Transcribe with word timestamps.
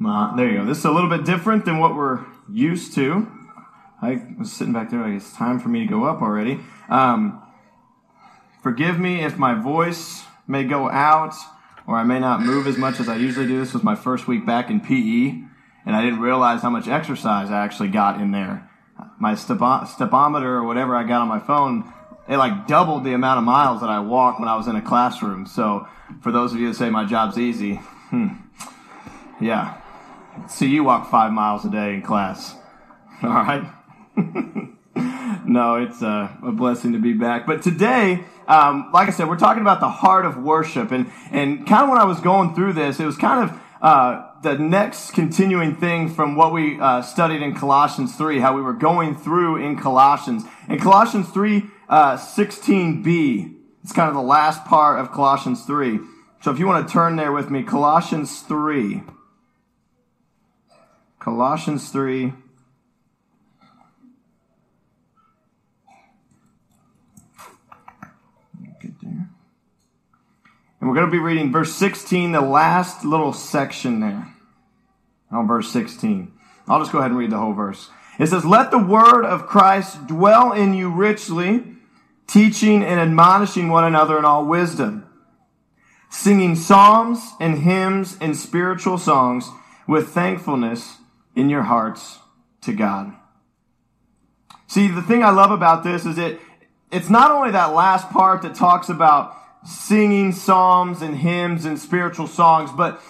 There 0.00 0.50
you 0.50 0.58
go. 0.58 0.64
This 0.64 0.78
is 0.78 0.84
a 0.86 0.90
little 0.90 1.10
bit 1.10 1.26
different 1.26 1.66
than 1.66 1.78
what 1.78 1.94
we're 1.94 2.24
used 2.50 2.94
to. 2.94 3.30
I 4.00 4.22
was 4.38 4.50
sitting 4.50 4.72
back 4.72 4.90
there, 4.90 5.02
like 5.02 5.12
it's 5.12 5.32
time 5.34 5.60
for 5.60 5.68
me 5.68 5.80
to 5.80 5.86
go 5.86 6.04
up 6.04 6.22
already. 6.22 6.58
Um, 6.88 7.42
forgive 8.62 8.98
me 8.98 9.22
if 9.22 9.36
my 9.36 9.52
voice 9.52 10.24
may 10.48 10.64
go 10.64 10.88
out 10.88 11.34
or 11.86 11.96
I 11.96 12.04
may 12.04 12.18
not 12.18 12.40
move 12.40 12.66
as 12.66 12.78
much 12.78 12.98
as 12.98 13.10
I 13.10 13.16
usually 13.16 13.46
do. 13.46 13.58
This 13.58 13.74
was 13.74 13.82
my 13.82 13.94
first 13.94 14.26
week 14.26 14.46
back 14.46 14.70
in 14.70 14.80
PE, 14.80 15.44
and 15.84 15.94
I 15.94 16.02
didn't 16.02 16.20
realize 16.20 16.62
how 16.62 16.70
much 16.70 16.88
exercise 16.88 17.50
I 17.50 17.62
actually 17.62 17.88
got 17.90 18.20
in 18.22 18.30
there. 18.30 18.70
My 19.18 19.34
stepo- 19.34 19.86
stepometer 19.86 20.44
or 20.44 20.64
whatever 20.64 20.96
I 20.96 21.02
got 21.02 21.20
on 21.20 21.28
my 21.28 21.40
phone, 21.40 21.92
it 22.26 22.38
like 22.38 22.66
doubled 22.66 23.04
the 23.04 23.12
amount 23.12 23.38
of 23.38 23.44
miles 23.44 23.82
that 23.82 23.90
I 23.90 24.00
walked 24.00 24.40
when 24.40 24.48
I 24.48 24.56
was 24.56 24.66
in 24.66 24.76
a 24.76 24.82
classroom. 24.82 25.44
So 25.44 25.86
for 26.22 26.32
those 26.32 26.54
of 26.54 26.58
you 26.58 26.68
that 26.68 26.78
say 26.78 26.88
my 26.88 27.04
job's 27.04 27.36
easy, 27.36 27.74
hmm, 27.74 28.28
yeah, 29.40 29.79
See 30.48 30.68
you 30.68 30.84
walk 30.84 31.10
five 31.10 31.32
miles 31.32 31.64
a 31.64 31.70
day 31.70 31.94
in 31.94 32.02
class. 32.02 32.54
All 33.22 33.28
right. 33.28 33.72
no, 35.46 35.76
it's 35.76 36.02
a, 36.02 36.36
a, 36.42 36.52
blessing 36.52 36.92
to 36.92 36.98
be 36.98 37.12
back. 37.12 37.46
But 37.46 37.62
today, 37.62 38.24
um, 38.48 38.90
like 38.92 39.08
I 39.08 39.10
said, 39.10 39.28
we're 39.28 39.38
talking 39.38 39.62
about 39.62 39.80
the 39.80 39.88
heart 39.88 40.26
of 40.26 40.36
worship. 40.36 40.90
And, 40.90 41.10
and 41.30 41.66
kind 41.66 41.84
of 41.84 41.90
when 41.90 41.98
I 41.98 42.04
was 42.04 42.20
going 42.20 42.54
through 42.54 42.74
this, 42.74 43.00
it 43.00 43.06
was 43.06 43.16
kind 43.16 43.48
of 43.48 43.60
uh, 43.82 44.40
the 44.42 44.58
next 44.58 45.12
continuing 45.12 45.74
thing 45.76 46.08
from 46.08 46.36
what 46.36 46.52
we 46.52 46.78
uh, 46.80 47.02
studied 47.02 47.42
in 47.42 47.54
Colossians 47.54 48.16
3, 48.16 48.38
how 48.38 48.54
we 48.54 48.62
were 48.62 48.72
going 48.72 49.14
through 49.16 49.56
in 49.56 49.78
Colossians. 49.78 50.44
In 50.68 50.78
Colossians 50.78 51.28
3, 51.30 51.64
uh, 51.88 52.16
16b, 52.16 53.54
it's 53.82 53.92
kind 53.92 54.08
of 54.08 54.14
the 54.14 54.22
last 54.22 54.64
part 54.64 54.98
of 54.98 55.12
Colossians 55.12 55.64
3. 55.64 56.00
So 56.42 56.50
if 56.50 56.58
you 56.58 56.66
want 56.66 56.86
to 56.86 56.92
turn 56.92 57.16
there 57.16 57.32
with 57.32 57.50
me, 57.50 57.62
Colossians 57.62 58.40
3. 58.40 59.02
Colossians 61.20 61.90
3. 61.90 62.32
Get 68.80 68.98
there. 69.02 69.28
And 70.80 70.88
we're 70.88 70.94
going 70.94 71.04
to 71.04 71.12
be 71.12 71.18
reading 71.18 71.52
verse 71.52 71.74
16, 71.74 72.32
the 72.32 72.40
last 72.40 73.04
little 73.04 73.34
section 73.34 74.00
there. 74.00 74.34
On 75.30 75.46
verse 75.46 75.70
16. 75.70 76.32
I'll 76.66 76.78
just 76.78 76.90
go 76.90 76.98
ahead 76.98 77.10
and 77.10 77.20
read 77.20 77.30
the 77.30 77.38
whole 77.38 77.52
verse. 77.52 77.90
It 78.18 78.28
says, 78.28 78.46
Let 78.46 78.70
the 78.70 78.78
word 78.78 79.26
of 79.26 79.46
Christ 79.46 80.06
dwell 80.06 80.52
in 80.52 80.72
you 80.72 80.90
richly, 80.90 81.64
teaching 82.28 82.82
and 82.82 82.98
admonishing 82.98 83.68
one 83.68 83.84
another 83.84 84.18
in 84.18 84.24
all 84.24 84.46
wisdom, 84.46 85.06
singing 86.08 86.56
psalms 86.56 87.32
and 87.38 87.58
hymns 87.58 88.16
and 88.22 88.34
spiritual 88.34 88.96
songs 88.96 89.50
with 89.86 90.08
thankfulness 90.08 90.96
in 91.40 91.48
your 91.48 91.62
hearts 91.62 92.18
to 92.60 92.72
God. 92.72 93.14
See, 94.66 94.88
the 94.88 95.02
thing 95.02 95.24
I 95.24 95.30
love 95.30 95.50
about 95.50 95.82
this 95.82 96.04
is 96.04 96.18
it, 96.18 96.38
it's 96.92 97.08
not 97.08 97.30
only 97.30 97.50
that 97.52 97.74
last 97.74 98.10
part 98.10 98.42
that 98.42 98.54
talks 98.54 98.88
about 98.88 99.34
singing 99.64 100.32
psalms 100.32 101.00
and 101.00 101.16
hymns 101.16 101.64
and 101.64 101.78
spiritual 101.78 102.26
songs, 102.26 102.70
but 102.76 103.00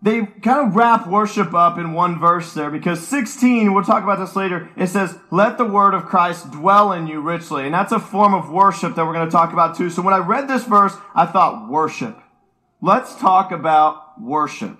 they 0.00 0.24
kind 0.24 0.68
of 0.68 0.76
wrap 0.76 1.06
worship 1.06 1.52
up 1.52 1.76
in 1.76 1.92
one 1.92 2.18
verse 2.18 2.54
there 2.54 2.70
because 2.70 3.06
16, 3.06 3.74
we'll 3.74 3.84
talk 3.84 4.04
about 4.04 4.18
this 4.18 4.36
later, 4.36 4.70
it 4.76 4.86
says, 4.86 5.18
let 5.30 5.58
the 5.58 5.64
word 5.64 5.92
of 5.92 6.06
Christ 6.06 6.52
dwell 6.52 6.92
in 6.92 7.06
you 7.06 7.20
richly. 7.20 7.64
And 7.64 7.74
that's 7.74 7.92
a 7.92 8.00
form 8.00 8.32
of 8.32 8.48
worship 8.48 8.94
that 8.94 9.04
we're 9.04 9.12
going 9.12 9.28
to 9.28 9.32
talk 9.32 9.52
about 9.52 9.76
too. 9.76 9.90
So 9.90 10.02
when 10.02 10.14
I 10.14 10.18
read 10.18 10.48
this 10.48 10.64
verse, 10.64 10.94
I 11.14 11.26
thought 11.26 11.68
worship. 11.68 12.16
Let's 12.80 13.14
talk 13.16 13.52
about 13.52 14.20
worship. 14.20 14.78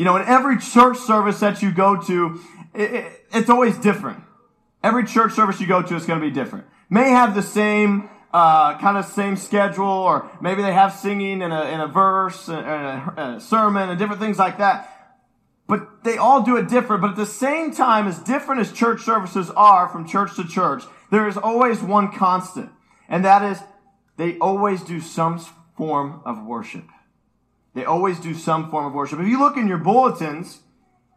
You 0.00 0.06
know, 0.06 0.16
in 0.16 0.26
every 0.26 0.56
church 0.56 0.96
service 0.96 1.40
that 1.40 1.60
you 1.60 1.70
go 1.70 1.94
to, 1.94 2.40
it, 2.72 2.90
it, 2.90 3.26
it's 3.34 3.50
always 3.50 3.76
different. 3.76 4.24
Every 4.82 5.04
church 5.04 5.34
service 5.34 5.60
you 5.60 5.66
go 5.66 5.82
to 5.82 5.94
is 5.94 6.06
going 6.06 6.18
to 6.18 6.26
be 6.26 6.32
different. 6.32 6.64
May 6.88 7.10
have 7.10 7.34
the 7.34 7.42
same 7.42 8.08
uh, 8.32 8.78
kind 8.78 8.96
of 8.96 9.04
same 9.04 9.36
schedule, 9.36 9.84
or 9.84 10.30
maybe 10.40 10.62
they 10.62 10.72
have 10.72 10.94
singing 10.94 11.42
in 11.42 11.52
a, 11.52 11.84
a 11.84 11.86
verse, 11.86 12.48
and 12.48 12.66
a, 12.66 13.34
a 13.36 13.40
sermon, 13.42 13.90
and 13.90 13.98
different 13.98 14.22
things 14.22 14.38
like 14.38 14.56
that. 14.56 14.88
But 15.66 16.02
they 16.02 16.16
all 16.16 16.44
do 16.44 16.56
it 16.56 16.70
different. 16.70 17.02
But 17.02 17.10
at 17.10 17.16
the 17.16 17.26
same 17.26 17.70
time, 17.70 18.08
as 18.08 18.18
different 18.20 18.62
as 18.62 18.72
church 18.72 19.02
services 19.02 19.50
are 19.50 19.86
from 19.86 20.08
church 20.08 20.34
to 20.36 20.48
church, 20.48 20.82
there 21.10 21.28
is 21.28 21.36
always 21.36 21.82
one 21.82 22.10
constant, 22.10 22.70
and 23.06 23.22
that 23.26 23.42
is 23.42 23.58
they 24.16 24.38
always 24.38 24.82
do 24.82 24.98
some 24.98 25.44
form 25.76 26.22
of 26.24 26.42
worship. 26.42 26.84
They 27.74 27.84
always 27.84 28.18
do 28.18 28.34
some 28.34 28.70
form 28.70 28.86
of 28.86 28.92
worship. 28.92 29.20
If 29.20 29.28
you 29.28 29.38
look 29.38 29.56
in 29.56 29.68
your 29.68 29.78
bulletins, 29.78 30.60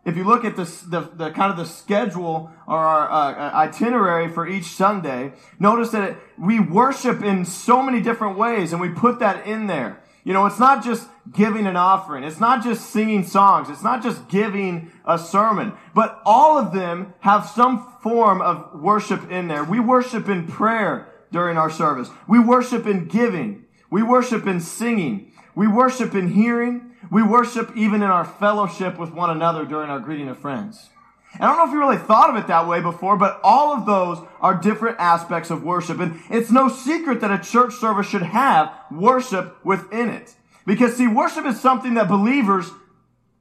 if 0.06 0.18
you 0.18 0.24
look 0.24 0.44
at 0.44 0.56
the, 0.56 0.66
the, 0.88 1.02
the 1.16 1.31
kind 1.31 1.50
of 1.52 1.58
the 1.58 1.66
schedule 1.66 2.52
or 2.68 2.78
our 2.78 3.09
uh, 3.09 3.53
itinerary 3.53 4.28
for 4.28 4.47
each 4.47 4.66
Sunday, 4.66 5.34
notice 5.59 5.91
that 5.91 6.12
it, 6.12 6.18
we 6.38 6.59
worship 6.59 7.24
in 7.24 7.46
so 7.46 7.81
many 7.81 8.02
different 8.02 8.38
ways 8.38 8.74
and 8.74 8.81
we 8.81 8.90
put 8.90 9.19
that 9.19 9.47
in 9.47 9.68
there. 9.68 10.02
You 10.25 10.34
know, 10.34 10.46
it's 10.46 10.59
not 10.59 10.84
just 10.84 11.08
giving 11.31 11.68
an 11.68 11.75
offering. 11.75 12.24
It's 12.24 12.40
not 12.40 12.64
just 12.64 12.90
singing 12.91 13.25
songs. 13.25 13.70
It's 13.70 13.84
not 13.84 14.02
just 14.03 14.30
giving 14.30 14.91
a 15.06 15.18
sermon, 15.18 15.74
but 15.94 16.22
all 16.25 16.58
of 16.58 16.74
them 16.74 17.14
have 17.20 17.47
some 17.47 17.94
form 18.02 18.41
of 18.41 18.80
worship 18.80 19.30
in 19.30 19.47
there. 19.47 19.64
We 19.64 19.80
worship 19.80 20.30
in 20.30 20.47
prayer 20.47 21.09
during 21.31 21.58
our 21.58 21.70
service. 21.70 22.09
We 22.28 22.40
worship 22.40 22.85
in 22.88 23.08
giving. 23.08 23.66
We 23.90 24.02
worship 24.02 24.47
in 24.47 24.59
singing. 24.62 25.33
We 25.56 25.68
worship 25.68 26.16
in 26.16 26.30
hearing. 26.30 26.91
We 27.12 27.24
worship 27.24 27.75
even 27.75 28.02
in 28.02 28.09
our 28.09 28.25
fellowship 28.25 28.97
with 28.97 29.14
one 29.14 29.30
another 29.30 29.66
during 29.66 29.90
our 29.90 30.00
greeting 30.00 30.30
of 30.30 30.38
friends. 30.38 30.90
And 31.34 31.44
I 31.44 31.47
don't 31.47 31.58
know 31.58 31.66
if 31.66 31.72
you 31.72 31.80
really 31.80 31.97
thought 31.97 32.30
of 32.30 32.36
it 32.36 32.47
that 32.47 32.68
way 32.68 32.80
before, 32.80 33.18
but 33.18 33.40
all 33.44 33.74
of 33.74 33.86
those 33.86 34.19
are 34.40 34.53
different 34.53 35.00
aspects 35.00 35.50
of 35.50 35.64
worship. 35.64 36.00
And 36.00 36.19
it's 36.30 36.52
no 36.52 36.69
secret 36.69 37.22
that 37.22 37.31
a 37.31 37.44
church 37.44 37.74
service 37.74 38.08
should 38.08 38.22
have 38.22 38.72
worship 38.91 39.64
within 39.66 40.09
it. 40.09 40.36
Because 40.66 40.96
see, 40.96 41.08
worship 41.08 41.46
is 41.46 41.59
something 41.59 41.96
that 41.96 42.08
believers 42.08 42.70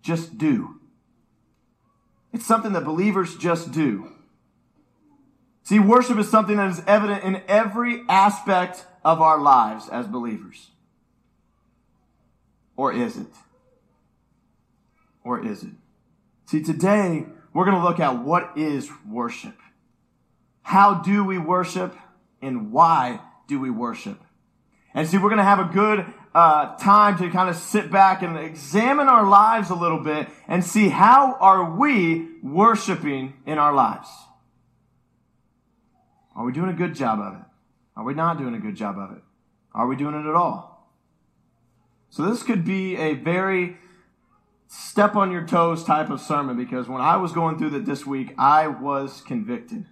just 0.02 0.38
do. 0.38 0.80
It's 2.32 2.46
something 2.46 2.72
that 2.72 2.84
believers 2.84 3.36
just 3.36 3.72
do. 3.72 4.08
See, 5.64 5.78
worship 5.78 6.18
is 6.18 6.30
something 6.30 6.56
that 6.56 6.70
is 6.70 6.82
evident 6.86 7.22
in 7.24 7.42
every 7.46 8.02
aspect 8.08 8.84
of 9.04 9.20
our 9.20 9.38
lives 9.38 9.88
as 9.88 10.06
believers. 10.06 10.71
Or 12.82 12.92
is 12.92 13.16
it? 13.16 13.28
Or 15.22 15.46
is 15.46 15.62
it? 15.62 15.70
See, 16.46 16.64
today 16.64 17.26
we're 17.54 17.64
going 17.64 17.76
to 17.76 17.84
look 17.84 18.00
at 18.00 18.24
what 18.24 18.58
is 18.58 18.90
worship. 19.08 19.54
How 20.62 20.94
do 20.94 21.22
we 21.22 21.38
worship 21.38 21.96
and 22.40 22.72
why 22.72 23.20
do 23.46 23.60
we 23.60 23.70
worship? 23.70 24.20
And 24.94 25.06
see, 25.06 25.16
we're 25.16 25.28
going 25.28 25.36
to 25.36 25.44
have 25.44 25.60
a 25.60 25.72
good 25.72 26.04
uh, 26.34 26.74
time 26.74 27.18
to 27.18 27.30
kind 27.30 27.48
of 27.48 27.54
sit 27.54 27.88
back 27.92 28.22
and 28.22 28.36
examine 28.36 29.06
our 29.06 29.28
lives 29.28 29.70
a 29.70 29.76
little 29.76 30.00
bit 30.00 30.28
and 30.48 30.64
see 30.64 30.88
how 30.88 31.36
are 31.38 31.78
we 31.78 32.30
worshiping 32.42 33.34
in 33.46 33.58
our 33.58 33.72
lives. 33.72 34.08
Are 36.34 36.44
we 36.44 36.52
doing 36.52 36.70
a 36.70 36.74
good 36.74 36.96
job 36.96 37.20
of 37.20 37.34
it? 37.34 37.46
Are 37.94 38.02
we 38.02 38.14
not 38.14 38.38
doing 38.38 38.56
a 38.56 38.58
good 38.58 38.74
job 38.74 38.98
of 38.98 39.12
it? 39.12 39.22
Are 39.72 39.86
we 39.86 39.94
doing 39.94 40.16
it 40.16 40.28
at 40.28 40.34
all? 40.34 40.71
So 42.12 42.28
this 42.28 42.42
could 42.42 42.62
be 42.62 42.94
a 42.98 43.14
very 43.14 43.78
step 44.68 45.16
on 45.16 45.32
your 45.32 45.46
toes 45.46 45.82
type 45.82 46.10
of 46.10 46.20
sermon 46.20 46.58
because 46.58 46.86
when 46.86 47.00
I 47.00 47.16
was 47.16 47.32
going 47.32 47.56
through 47.56 47.70
that 47.70 47.86
this 47.86 48.04
week, 48.04 48.34
I 48.36 48.66
was 48.68 49.22
convicted. 49.22 49.86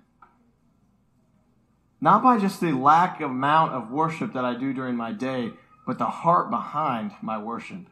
Not 1.98 2.22
by 2.22 2.38
just 2.38 2.60
the 2.60 2.72
lack 2.72 3.22
of 3.22 3.30
amount 3.30 3.72
of 3.72 3.90
worship 3.90 4.34
that 4.34 4.44
I 4.44 4.54
do 4.54 4.74
during 4.74 4.96
my 4.96 5.12
day, 5.12 5.52
but 5.86 5.96
the 5.96 6.04
heart 6.04 6.50
behind 6.50 7.12
my 7.22 7.38
worship. 7.38 7.86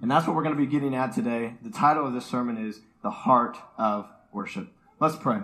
And 0.00 0.10
that's 0.10 0.26
what 0.26 0.34
we're 0.34 0.42
going 0.42 0.56
to 0.56 0.60
be 0.60 0.70
getting 0.70 0.94
at 0.94 1.12
today. 1.12 1.56
The 1.62 1.70
title 1.70 2.06
of 2.06 2.14
this 2.14 2.24
sermon 2.24 2.56
is 2.56 2.80
The 3.02 3.10
Heart 3.10 3.58
of 3.76 4.08
Worship. 4.32 4.68
Let's 5.00 5.16
pray. 5.16 5.40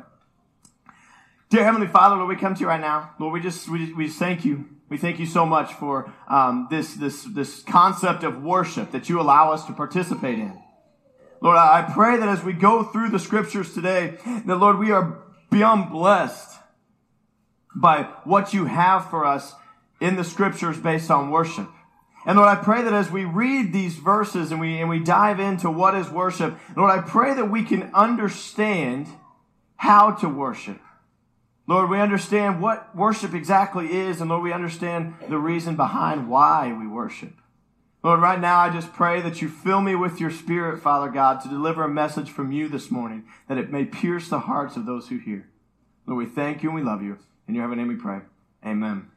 Dear 1.50 1.64
Heavenly 1.64 1.88
Father, 1.88 2.16
Lord, 2.16 2.28
we 2.28 2.36
come 2.36 2.54
to 2.54 2.60
you 2.60 2.68
right 2.68 2.80
now. 2.80 3.10
Lord, 3.18 3.32
we 3.32 3.40
just, 3.40 3.68
we, 3.68 3.92
we 3.92 4.08
thank 4.08 4.44
you 4.44 4.66
we 4.90 4.98
thank 4.98 5.20
you 5.20 5.26
so 5.26 5.46
much 5.46 5.72
for 5.74 6.12
um, 6.26 6.66
this, 6.68 6.94
this, 6.94 7.22
this 7.22 7.62
concept 7.62 8.24
of 8.24 8.42
worship 8.42 8.90
that 8.90 9.08
you 9.08 9.20
allow 9.20 9.52
us 9.52 9.64
to 9.66 9.72
participate 9.72 10.40
in. 10.40 10.60
Lord, 11.40 11.56
I 11.56 11.88
pray 11.94 12.16
that 12.16 12.28
as 12.28 12.42
we 12.42 12.52
go 12.52 12.82
through 12.82 13.10
the 13.10 13.20
scriptures 13.20 13.72
today, 13.72 14.18
that 14.46 14.56
Lord, 14.56 14.78
we 14.78 14.90
are 14.90 15.22
beyond 15.48 15.90
blessed 15.90 16.58
by 17.74 18.02
what 18.24 18.52
you 18.52 18.64
have 18.64 19.08
for 19.08 19.24
us 19.24 19.54
in 20.00 20.16
the 20.16 20.24
scriptures 20.24 20.76
based 20.76 21.08
on 21.08 21.30
worship. 21.30 21.68
And 22.26 22.36
Lord, 22.36 22.48
I 22.48 22.60
pray 22.60 22.82
that 22.82 22.92
as 22.92 23.12
we 23.12 23.24
read 23.24 23.72
these 23.72 23.94
verses 23.94 24.50
and 24.50 24.60
we, 24.60 24.80
and 24.80 24.90
we 24.90 24.98
dive 24.98 25.38
into 25.38 25.70
what 25.70 25.94
is 25.94 26.10
worship, 26.10 26.58
Lord, 26.76 26.90
I 26.90 27.00
pray 27.00 27.32
that 27.34 27.48
we 27.48 27.62
can 27.62 27.94
understand 27.94 29.06
how 29.76 30.10
to 30.16 30.28
worship. 30.28 30.80
Lord, 31.70 31.88
we 31.88 32.00
understand 32.00 32.60
what 32.60 32.96
worship 32.96 33.32
exactly 33.32 33.92
is, 33.92 34.20
and 34.20 34.28
Lord, 34.28 34.42
we 34.42 34.52
understand 34.52 35.14
the 35.28 35.38
reason 35.38 35.76
behind 35.76 36.28
why 36.28 36.76
we 36.76 36.88
worship. 36.88 37.32
Lord, 38.02 38.20
right 38.20 38.40
now 38.40 38.58
I 38.58 38.70
just 38.70 38.92
pray 38.92 39.20
that 39.20 39.40
you 39.40 39.48
fill 39.48 39.80
me 39.80 39.94
with 39.94 40.18
your 40.18 40.32
spirit, 40.32 40.82
Father 40.82 41.08
God, 41.08 41.40
to 41.42 41.48
deliver 41.48 41.84
a 41.84 41.88
message 41.88 42.28
from 42.28 42.50
you 42.50 42.68
this 42.68 42.90
morning, 42.90 43.22
that 43.46 43.56
it 43.56 43.70
may 43.70 43.84
pierce 43.84 44.28
the 44.28 44.40
hearts 44.40 44.74
of 44.74 44.84
those 44.84 45.10
who 45.10 45.18
hear. 45.18 45.48
Lord, 46.08 46.18
we 46.18 46.26
thank 46.26 46.64
you 46.64 46.70
and 46.70 46.76
we 46.76 46.82
love 46.82 47.04
you. 47.04 47.18
In 47.46 47.54
your 47.54 47.62
heavenly 47.62 47.84
name 47.84 47.96
we 47.96 48.02
pray. 48.02 48.22
Amen. 48.66 49.08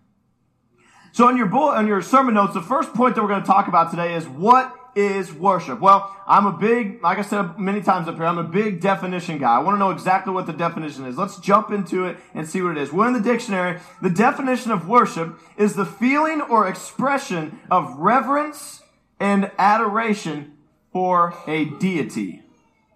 So 1.12 1.28
on 1.28 1.38
your 1.38 1.48
bullet, 1.48 1.78
on 1.78 1.88
your 1.88 2.04
sermon 2.04 2.36
notes, 2.36 2.54
the 2.54 2.62
first 2.62 2.94
point 2.94 3.16
that 3.16 3.24
we're 3.24 3.30
going 3.30 3.42
to 3.42 3.48
talk 3.48 3.68
about 3.68 3.90
today 3.90 4.14
is 4.14 4.28
what 4.28 4.76
is 4.96 5.34
worship? 5.34 5.80
Well, 5.80 6.16
I'm 6.28 6.46
a 6.46 6.52
big, 6.52 7.02
like 7.02 7.18
I 7.18 7.22
said 7.22 7.60
many 7.60 7.82
times 7.82 8.08
up 8.08 8.16
here, 8.16 8.26
I'm 8.26 8.38
a 8.38 8.44
big 8.44 8.80
definition 8.80 9.38
guy. 9.38 9.56
I 9.56 9.60
want 9.60 9.76
to 9.76 9.80
know 9.80 9.92
exactly 9.92 10.34
what 10.34 10.46
the 10.46 10.54
definition 10.54 11.06
is. 11.06 11.18
Let's 11.18 11.40
jump 11.40 11.72
into 11.72 12.06
it 12.06 12.18
and 12.34 12.48
see 12.48 12.62
what 12.62 12.78
it 12.78 12.82
is. 12.82 12.94
We're 12.94 13.08
in 13.08 13.14
the 13.14 13.20
dictionary. 13.20 13.80
The 14.02 14.10
definition 14.10 14.72
of 14.72 14.88
worship 14.88 15.40
is 15.58 15.76
the 15.76 15.86
feeling 15.86 16.42
or 16.42 16.68
expression 16.68 17.60
of 17.70 17.98
reverence 17.98 18.82
and 19.20 19.52
adoration 19.58 20.54
for 20.92 21.34
a 21.48 21.66
deity. 21.66 22.44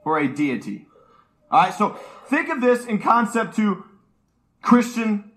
For 0.03 0.19
a 0.19 0.27
deity. 0.27 0.87
Alright, 1.51 1.73
so 1.73 1.99
think 2.27 2.49
of 2.49 2.61
this 2.61 2.85
in 2.85 2.99
concept 2.99 3.55
to 3.55 3.85
Christian, 4.61 5.31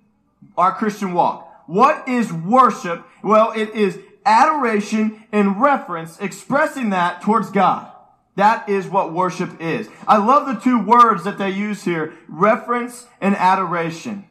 our 0.56 0.72
Christian 0.74 1.12
walk. 1.14 1.46
What 1.66 2.08
is 2.08 2.32
worship? 2.32 3.04
Well, 3.22 3.52
it 3.52 3.70
is 3.70 3.98
adoration 4.24 5.24
and 5.32 5.60
reference, 5.60 6.18
expressing 6.20 6.90
that 6.90 7.22
towards 7.22 7.50
God. 7.50 7.90
That 8.36 8.68
is 8.68 8.86
what 8.86 9.12
worship 9.12 9.60
is. 9.60 9.88
I 10.06 10.18
love 10.18 10.46
the 10.46 10.60
two 10.60 10.82
words 10.82 11.24
that 11.24 11.38
they 11.38 11.50
use 11.50 11.84
here, 11.84 12.14
reference 12.28 13.06
and 13.20 13.36
adoration. 13.36 14.26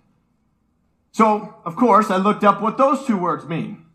So, 1.11 1.55
of 1.65 1.75
course, 1.75 2.09
I 2.09 2.17
looked 2.17 2.43
up 2.43 2.61
what 2.61 2.77
those 2.77 3.05
two 3.05 3.17
words 3.17 3.45
mean. 3.45 3.85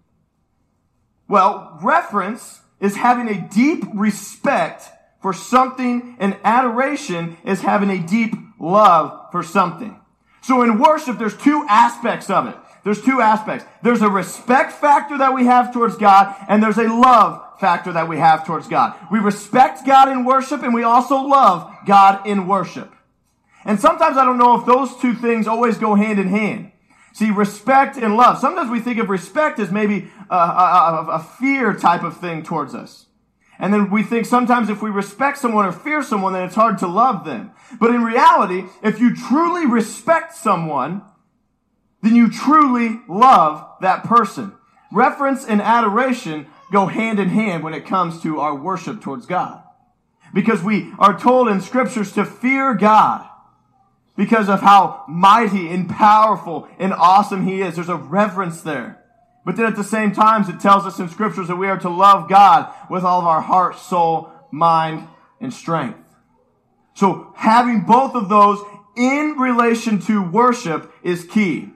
Well, 1.28 1.78
reference 1.82 2.60
is 2.80 2.96
having 2.96 3.28
a 3.28 3.48
deep 3.48 3.84
respect 3.94 4.84
for 5.22 5.32
something 5.32 6.16
and 6.18 6.36
adoration 6.44 7.38
is 7.44 7.62
having 7.62 7.88
a 7.88 7.98
deep 7.98 8.34
love 8.60 9.32
for 9.32 9.42
something. 9.42 9.98
So 10.42 10.60
in 10.60 10.78
worship, 10.78 11.16
there's 11.16 11.36
two 11.36 11.64
aspects 11.68 12.28
of 12.28 12.46
it. 12.46 12.56
There's 12.84 13.02
two 13.02 13.20
aspects. 13.20 13.64
There's 13.82 14.02
a 14.02 14.10
respect 14.10 14.72
factor 14.72 15.16
that 15.18 15.34
we 15.34 15.46
have 15.46 15.72
towards 15.72 15.96
God, 15.96 16.36
and 16.48 16.62
there's 16.62 16.78
a 16.78 16.82
love 16.82 17.58
factor 17.58 17.92
that 17.92 18.08
we 18.08 18.18
have 18.18 18.46
towards 18.46 18.68
God. 18.68 18.94
We 19.10 19.18
respect 19.18 19.86
God 19.86 20.08
in 20.10 20.24
worship, 20.24 20.62
and 20.62 20.74
we 20.74 20.82
also 20.82 21.16
love 21.16 21.72
God 21.86 22.26
in 22.26 22.46
worship. 22.46 22.94
And 23.64 23.80
sometimes 23.80 24.18
I 24.18 24.24
don't 24.24 24.36
know 24.36 24.60
if 24.60 24.66
those 24.66 24.94
two 25.00 25.14
things 25.14 25.46
always 25.46 25.78
go 25.78 25.94
hand 25.94 26.18
in 26.18 26.28
hand. 26.28 26.72
See, 27.14 27.30
respect 27.30 27.96
and 27.96 28.16
love. 28.16 28.38
Sometimes 28.38 28.70
we 28.70 28.80
think 28.80 28.98
of 28.98 29.08
respect 29.08 29.58
as 29.58 29.70
maybe 29.70 30.10
a, 30.28 30.34
a, 30.34 31.06
a, 31.12 31.26
fear 31.38 31.72
type 31.72 32.02
of 32.02 32.16
thing 32.18 32.42
towards 32.42 32.74
us. 32.74 33.06
And 33.58 33.72
then 33.72 33.88
we 33.88 34.02
think 34.02 34.26
sometimes 34.26 34.68
if 34.68 34.82
we 34.82 34.90
respect 34.90 35.38
someone 35.38 35.64
or 35.64 35.72
fear 35.72 36.02
someone, 36.02 36.32
then 36.32 36.42
it's 36.42 36.56
hard 36.56 36.78
to 36.78 36.88
love 36.88 37.24
them. 37.24 37.52
But 37.78 37.94
in 37.94 38.02
reality, 38.02 38.64
if 38.82 38.98
you 38.98 39.14
truly 39.14 39.64
respect 39.64 40.34
someone, 40.34 41.02
then 42.04 42.14
you 42.14 42.30
truly 42.30 43.00
love 43.08 43.66
that 43.80 44.04
person. 44.04 44.52
Reference 44.92 45.44
and 45.44 45.60
adoration 45.60 46.46
go 46.70 46.86
hand 46.86 47.18
in 47.18 47.28
hand 47.28 47.64
when 47.64 47.74
it 47.74 47.86
comes 47.86 48.20
to 48.22 48.40
our 48.40 48.54
worship 48.54 49.00
towards 49.00 49.26
God. 49.26 49.62
Because 50.32 50.62
we 50.62 50.92
are 50.98 51.18
told 51.18 51.48
in 51.48 51.60
scriptures 51.60 52.12
to 52.12 52.24
fear 52.24 52.74
God 52.74 53.28
because 54.16 54.48
of 54.48 54.60
how 54.60 55.04
mighty 55.08 55.70
and 55.70 55.88
powerful 55.88 56.68
and 56.78 56.92
awesome 56.92 57.46
he 57.46 57.62
is. 57.62 57.76
There's 57.76 57.88
a 57.88 57.96
reverence 57.96 58.60
there. 58.60 59.00
But 59.44 59.56
then 59.56 59.66
at 59.66 59.76
the 59.76 59.84
same 59.84 60.12
time, 60.12 60.48
it 60.48 60.60
tells 60.60 60.86
us 60.86 60.98
in 60.98 61.08
scriptures 61.08 61.48
that 61.48 61.56
we 61.56 61.68
are 61.68 61.78
to 61.78 61.90
love 61.90 62.28
God 62.28 62.72
with 62.88 63.04
all 63.04 63.20
of 63.20 63.26
our 63.26 63.42
heart, 63.42 63.78
soul, 63.78 64.30
mind, 64.50 65.06
and 65.40 65.52
strength. 65.52 66.00
So 66.94 67.32
having 67.36 67.82
both 67.82 68.14
of 68.14 68.28
those 68.28 68.60
in 68.96 69.36
relation 69.38 70.00
to 70.02 70.22
worship 70.22 70.92
is 71.02 71.24
key. 71.24 71.73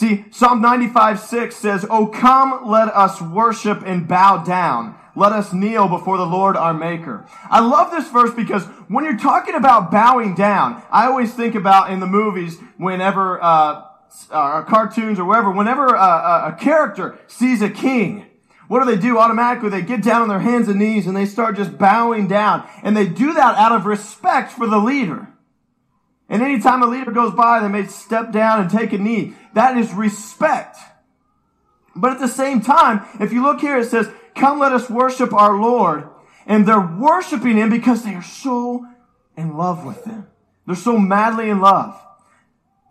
See, 0.00 0.24
Psalm 0.30 0.62
95, 0.62 1.20
6 1.20 1.54
says, 1.54 1.86
Oh, 1.90 2.06
come, 2.06 2.66
let 2.66 2.88
us 2.88 3.20
worship 3.20 3.82
and 3.84 4.08
bow 4.08 4.42
down. 4.42 4.94
Let 5.14 5.32
us 5.32 5.52
kneel 5.52 5.88
before 5.88 6.16
the 6.16 6.24
Lord 6.24 6.56
our 6.56 6.72
Maker. 6.72 7.26
I 7.50 7.60
love 7.60 7.90
this 7.90 8.08
verse 8.08 8.32
because 8.32 8.64
when 8.88 9.04
you're 9.04 9.18
talking 9.18 9.54
about 9.54 9.90
bowing 9.90 10.34
down, 10.34 10.82
I 10.90 11.04
always 11.04 11.34
think 11.34 11.54
about 11.54 11.90
in 11.90 12.00
the 12.00 12.06
movies 12.06 12.56
whenever, 12.78 13.44
uh, 13.44 13.88
uh, 14.30 14.62
cartoons 14.62 15.18
or 15.18 15.26
wherever, 15.26 15.50
whenever 15.50 15.94
uh, 15.94 16.48
a 16.48 16.56
character 16.58 17.18
sees 17.26 17.60
a 17.60 17.68
king, 17.68 18.24
what 18.68 18.82
do 18.82 18.90
they 18.90 18.98
do? 18.98 19.18
Automatically, 19.18 19.68
they 19.68 19.82
get 19.82 20.02
down 20.02 20.22
on 20.22 20.28
their 20.28 20.40
hands 20.40 20.68
and 20.68 20.78
knees 20.78 21.06
and 21.06 21.14
they 21.14 21.26
start 21.26 21.56
just 21.56 21.76
bowing 21.76 22.26
down. 22.26 22.66
And 22.82 22.96
they 22.96 23.06
do 23.06 23.34
that 23.34 23.54
out 23.56 23.72
of 23.72 23.84
respect 23.84 24.50
for 24.50 24.66
the 24.66 24.78
leader. 24.78 25.28
And 26.30 26.42
anytime 26.42 26.82
a 26.82 26.86
leader 26.86 27.10
goes 27.10 27.34
by, 27.34 27.58
they 27.58 27.68
may 27.68 27.86
step 27.86 28.32
down 28.32 28.60
and 28.60 28.70
take 28.70 28.92
a 28.92 28.98
knee. 28.98 29.34
That 29.54 29.76
is 29.76 29.92
respect. 29.92 30.78
But 31.96 32.12
at 32.12 32.20
the 32.20 32.28
same 32.28 32.60
time, 32.60 33.04
if 33.18 33.32
you 33.32 33.42
look 33.42 33.60
here, 33.60 33.76
it 33.78 33.90
says, 33.90 34.08
come 34.36 34.60
let 34.60 34.72
us 34.72 34.88
worship 34.88 35.34
our 35.34 35.60
Lord. 35.60 36.08
And 36.46 36.66
they're 36.66 36.80
worshiping 36.80 37.56
him 37.56 37.68
because 37.68 38.04
they 38.04 38.14
are 38.14 38.22
so 38.22 38.86
in 39.36 39.56
love 39.56 39.84
with 39.84 40.04
him. 40.04 40.28
They're 40.66 40.76
so 40.76 40.98
madly 40.98 41.50
in 41.50 41.60
love. 41.60 42.00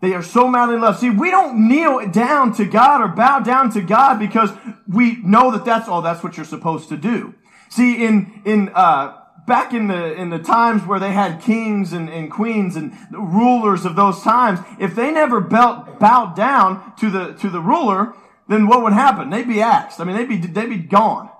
They 0.02 0.12
are 0.14 0.22
so 0.22 0.46
madly 0.46 0.74
in 0.74 0.82
love. 0.82 0.98
See, 0.98 1.10
we 1.10 1.30
don't 1.30 1.66
kneel 1.66 2.08
down 2.10 2.52
to 2.54 2.66
God 2.66 3.00
or 3.00 3.08
bow 3.08 3.40
down 3.40 3.70
to 3.72 3.80
God 3.80 4.18
because 4.18 4.50
we 4.86 5.16
know 5.22 5.50
that 5.52 5.64
that's 5.64 5.88
all 5.88 6.02
that's 6.02 6.22
what 6.22 6.36
you're 6.36 6.46
supposed 6.46 6.90
to 6.90 6.96
do. 6.96 7.34
See, 7.70 8.04
in, 8.04 8.42
in, 8.44 8.70
uh, 8.74 9.19
back 9.50 9.74
in 9.74 9.88
the 9.88 10.14
in 10.14 10.30
the 10.30 10.38
times 10.38 10.86
where 10.86 11.00
they 11.00 11.12
had 11.12 11.42
kings 11.42 11.92
and, 11.92 12.08
and 12.08 12.30
queens 12.30 12.76
and 12.76 12.96
rulers 13.10 13.84
of 13.84 13.96
those 13.96 14.22
times, 14.22 14.60
if 14.78 14.94
they 14.94 15.10
never 15.10 15.40
belt, 15.40 15.98
bowed 15.98 16.36
down 16.36 16.94
to 17.00 17.10
the 17.10 17.34
to 17.34 17.50
the 17.50 17.60
ruler, 17.60 18.14
then 18.48 18.68
what 18.68 18.82
would 18.82 18.92
happen? 18.92 19.28
They'd 19.28 19.48
be 19.48 19.60
axed. 19.60 20.00
I 20.00 20.04
mean, 20.04 20.16
they'd 20.16 20.28
be 20.28 20.36
they'd 20.36 20.70
be 20.70 20.78
gone. 20.78 21.30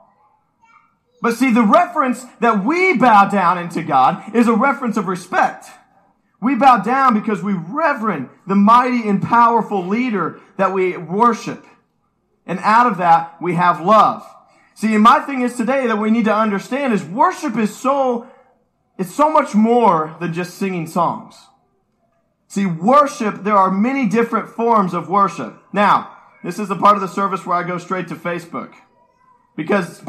But 1.23 1.37
see, 1.37 1.53
the 1.53 1.63
reference 1.63 2.25
that 2.41 2.65
we 2.65 2.97
bow 2.99 3.29
down 3.29 3.59
into 3.59 3.83
God 3.83 4.35
is 4.35 4.49
a 4.49 4.55
reference 4.55 4.97
of 4.97 5.07
respect. 5.07 5.67
We 6.43 6.57
bow 6.57 6.79
down 6.79 7.15
because 7.15 7.43
we 7.43 7.53
reverend 7.53 8.29
the 8.45 8.57
mighty 8.57 9.09
and 9.09 9.23
powerful 9.23 9.87
leader 9.87 10.41
that 10.57 10.73
we 10.73 10.97
worship. 10.97 11.65
And 12.45 12.59
out 12.61 12.91
of 12.91 12.99
that, 12.99 13.41
we 13.41 13.55
have 13.55 13.81
love. 13.81 14.27
See, 14.81 14.97
my 14.97 15.21
thing 15.21 15.43
is 15.43 15.59
today 15.59 15.87
that 15.89 15.99
we 15.99 16.11
need 16.11 16.25
to 16.25 16.35
understand 16.35 16.95
is 16.95 17.05
worship 17.05 17.55
is 17.59 17.77
so, 17.77 18.27
it's 18.97 19.15
so 19.15 19.31
much 19.31 19.55
more 19.55 20.17
than 20.21 20.33
just 20.33 20.55
singing 20.55 20.87
songs. 20.87 21.37
See, 22.49 22.65
worship, 22.65 23.45
there 23.45 23.59
are 23.59 23.71
many 23.71 24.09
different 24.09 24.49
forms 24.49 24.95
of 24.95 25.11
worship. 25.11 25.55
Now, 25.75 26.17
this 26.43 26.59
is 26.59 26.69
the 26.69 26.77
part 26.77 26.95
of 26.95 27.03
the 27.03 27.09
service 27.09 27.45
where 27.45 27.59
I 27.59 27.63
go 27.63 27.77
straight 27.77 28.09
to 28.09 28.15
Facebook. 28.15 28.73
Because 29.55 30.03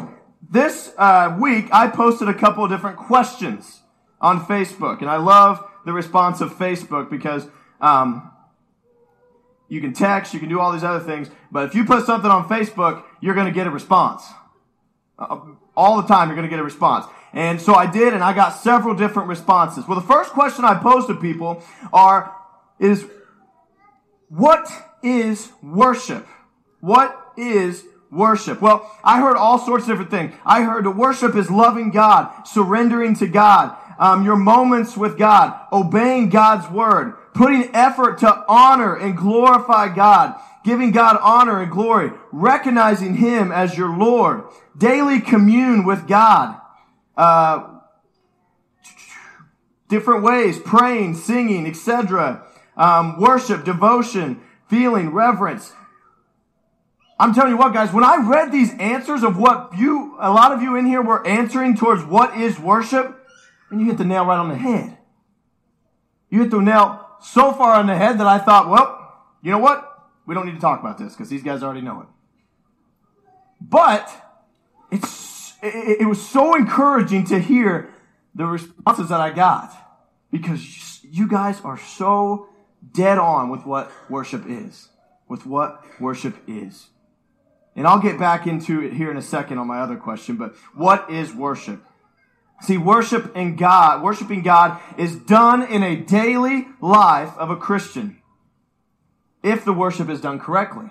this 0.49 0.93
uh, 0.97 1.37
week, 1.37 1.67
I 1.73 1.89
posted 1.89 2.29
a 2.29 2.33
couple 2.33 2.63
of 2.63 2.69
different 2.69 2.95
questions 2.95 3.81
on 4.21 4.39
Facebook. 4.45 5.01
And 5.01 5.09
I 5.09 5.17
love 5.17 5.69
the 5.85 5.91
response 5.91 6.39
of 6.39 6.53
Facebook 6.53 7.09
because 7.09 7.45
um, 7.81 8.31
you 9.67 9.81
can 9.81 9.91
text, 9.91 10.33
you 10.33 10.39
can 10.39 10.47
do 10.47 10.61
all 10.61 10.71
these 10.71 10.85
other 10.85 11.03
things. 11.03 11.29
But 11.51 11.65
if 11.65 11.75
you 11.75 11.83
put 11.83 12.05
something 12.05 12.31
on 12.31 12.47
Facebook, 12.47 13.03
you're 13.19 13.35
going 13.35 13.47
to 13.47 13.53
get 13.53 13.67
a 13.67 13.69
response. 13.69 14.23
Uh, 15.21 15.37
all 15.77 16.01
the 16.01 16.07
time 16.07 16.27
you're 16.27 16.35
going 16.35 16.47
to 16.47 16.49
get 16.49 16.59
a 16.59 16.63
response. 16.63 17.05
And 17.31 17.61
so 17.61 17.75
I 17.75 17.85
did, 17.85 18.13
and 18.13 18.23
I 18.23 18.33
got 18.33 18.49
several 18.49 18.95
different 18.95 19.29
responses. 19.29 19.87
Well, 19.87 19.99
the 19.99 20.07
first 20.07 20.31
question 20.31 20.65
I 20.65 20.75
posed 20.75 21.07
to 21.07 21.15
people 21.15 21.63
are, 21.93 22.35
is, 22.79 23.05
what 24.29 24.67
is 25.03 25.51
worship? 25.61 26.27
What 26.79 27.33
is 27.37 27.83
worship? 28.09 28.61
Well, 28.61 28.91
I 29.03 29.21
heard 29.21 29.37
all 29.37 29.59
sorts 29.59 29.83
of 29.83 29.89
different 29.89 30.11
things. 30.11 30.33
I 30.43 30.63
heard 30.63 30.85
the 30.85 30.91
worship 30.91 31.35
is 31.35 31.49
loving 31.51 31.91
God, 31.91 32.47
surrendering 32.47 33.15
to 33.17 33.27
God, 33.27 33.77
um, 33.99 34.25
your 34.25 34.35
moments 34.35 34.97
with 34.97 35.17
God, 35.17 35.57
obeying 35.71 36.29
God's 36.29 36.69
word, 36.69 37.13
putting 37.33 37.69
effort 37.75 38.17
to 38.19 38.43
honor 38.49 38.95
and 38.95 39.15
glorify 39.15 39.93
God, 39.93 40.35
giving 40.63 40.91
God 40.91 41.17
honor 41.21 41.61
and 41.61 41.71
glory, 41.71 42.11
recognizing 42.31 43.15
Him 43.15 43.51
as 43.51 43.77
your 43.77 43.95
Lord, 43.95 44.43
daily 44.77 45.19
commune 45.19 45.85
with 45.85 46.07
God, 46.07 46.59
uh, 47.17 47.79
different 49.89 50.23
ways, 50.23 50.59
praying, 50.59 51.15
singing, 51.15 51.67
etc., 51.67 52.45
um, 52.77 53.19
worship, 53.19 53.65
devotion, 53.65 54.41
feeling, 54.67 55.09
reverence. 55.09 55.73
I'm 57.19 57.35
telling 57.35 57.51
you 57.51 57.57
what, 57.57 57.73
guys, 57.73 57.93
when 57.93 58.03
I 58.03 58.17
read 58.27 58.51
these 58.51 58.73
answers 58.79 59.21
of 59.21 59.37
what 59.37 59.77
you, 59.77 60.17
a 60.19 60.31
lot 60.31 60.53
of 60.53 60.61
you 60.61 60.75
in 60.75 60.85
here 60.85 61.01
were 61.01 61.25
answering 61.27 61.77
towards 61.77 62.03
what 62.03 62.35
is 62.35 62.57
worship, 62.57 63.27
and 63.69 63.79
you 63.79 63.87
hit 63.87 63.97
the 63.97 64.05
nail 64.05 64.25
right 64.25 64.39
on 64.39 64.49
the 64.49 64.57
head. 64.57 64.97
You 66.29 66.39
hit 66.41 66.51
the 66.51 66.61
nail 66.61 67.05
so 67.21 67.51
far 67.51 67.75
on 67.75 67.87
the 67.87 67.95
head 67.95 68.19
that 68.19 68.27
I 68.27 68.39
thought, 68.39 68.69
well, 68.69 68.97
you 69.43 69.51
know 69.51 69.59
what? 69.59 69.90
We 70.31 70.35
don't 70.35 70.45
need 70.45 70.55
to 70.55 70.61
talk 70.61 70.79
about 70.79 70.97
this 70.97 71.11
because 71.11 71.27
these 71.27 71.43
guys 71.43 71.61
already 71.61 71.81
know 71.81 71.99
it. 71.99 72.07
But 73.59 74.09
it's, 74.89 75.55
it, 75.61 76.03
it 76.03 76.05
was 76.07 76.25
so 76.25 76.55
encouraging 76.55 77.25
to 77.25 77.39
hear 77.39 77.89
the 78.33 78.45
responses 78.45 79.09
that 79.09 79.19
I 79.19 79.31
got 79.31 79.75
because 80.31 81.03
you 81.03 81.27
guys 81.27 81.59
are 81.65 81.77
so 81.77 82.47
dead 82.93 83.17
on 83.17 83.49
with 83.49 83.65
what 83.65 83.91
worship 84.09 84.45
is, 84.47 84.87
with 85.27 85.45
what 85.45 85.83
worship 85.99 86.37
is. 86.47 86.87
And 87.75 87.85
I'll 87.85 87.99
get 87.99 88.17
back 88.17 88.47
into 88.47 88.81
it 88.81 88.93
here 88.93 89.11
in 89.11 89.17
a 89.17 89.21
second 89.21 89.57
on 89.57 89.67
my 89.67 89.81
other 89.81 89.97
question, 89.97 90.37
but 90.37 90.55
what 90.73 91.11
is 91.11 91.33
worship? 91.33 91.83
See, 92.61 92.77
worship 92.77 93.35
in 93.35 93.57
God, 93.57 94.01
worshiping 94.01 94.43
God 94.43 94.79
is 94.97 95.13
done 95.13 95.61
in 95.61 95.83
a 95.83 95.97
daily 95.97 96.67
life 96.79 97.37
of 97.37 97.49
a 97.49 97.57
Christian. 97.57 98.20
If 99.43 99.65
the 99.65 99.73
worship 99.73 100.09
is 100.09 100.21
done 100.21 100.39
correctly. 100.39 100.89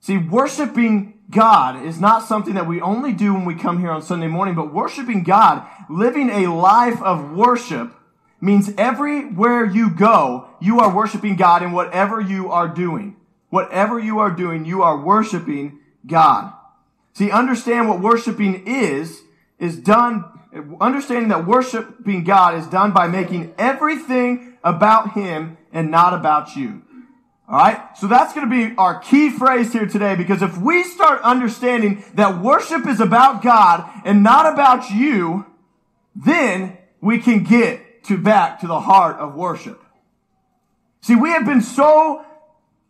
See, 0.00 0.18
worshiping 0.18 1.18
God 1.30 1.84
is 1.84 2.00
not 2.00 2.22
something 2.22 2.54
that 2.54 2.68
we 2.68 2.80
only 2.80 3.12
do 3.12 3.34
when 3.34 3.44
we 3.44 3.54
come 3.54 3.80
here 3.80 3.90
on 3.90 4.02
Sunday 4.02 4.28
morning, 4.28 4.54
but 4.54 4.72
worshiping 4.72 5.24
God, 5.24 5.66
living 5.90 6.30
a 6.30 6.46
life 6.46 7.02
of 7.02 7.32
worship 7.32 7.92
means 8.40 8.72
everywhere 8.78 9.64
you 9.64 9.90
go, 9.90 10.48
you 10.60 10.78
are 10.80 10.94
worshiping 10.94 11.36
God 11.36 11.62
in 11.62 11.72
whatever 11.72 12.20
you 12.20 12.50
are 12.50 12.68
doing. 12.68 13.16
Whatever 13.50 13.98
you 13.98 14.18
are 14.18 14.30
doing, 14.30 14.64
you 14.64 14.82
are 14.82 15.00
worshiping 15.00 15.80
God. 16.06 16.52
See, 17.14 17.30
understand 17.30 17.88
what 17.88 18.00
worshiping 18.00 18.66
is, 18.66 19.22
is 19.58 19.78
done, 19.78 20.24
understanding 20.80 21.28
that 21.28 21.46
worshiping 21.46 22.24
God 22.24 22.54
is 22.56 22.66
done 22.66 22.92
by 22.92 23.08
making 23.08 23.54
everything 23.56 24.58
about 24.62 25.12
Him 25.12 25.56
and 25.72 25.90
not 25.90 26.12
about 26.12 26.56
you. 26.56 26.82
Alright? 27.48 27.96
So 27.96 28.08
that's 28.08 28.32
going 28.34 28.48
to 28.50 28.68
be 28.68 28.74
our 28.76 28.98
key 28.98 29.30
phrase 29.30 29.72
here 29.72 29.86
today 29.86 30.16
because 30.16 30.42
if 30.42 30.58
we 30.58 30.82
start 30.82 31.22
understanding 31.22 32.04
that 32.14 32.42
worship 32.42 32.86
is 32.86 33.00
about 33.00 33.42
God 33.42 33.88
and 34.04 34.22
not 34.24 34.52
about 34.52 34.90
you, 34.90 35.46
then 36.14 36.76
we 37.00 37.18
can 37.18 37.44
get 37.44 38.04
to 38.04 38.18
back 38.18 38.60
to 38.60 38.66
the 38.66 38.80
heart 38.80 39.16
of 39.18 39.34
worship. 39.34 39.80
See, 41.02 41.14
we 41.14 41.30
have 41.30 41.46
been 41.46 41.62
so 41.62 42.24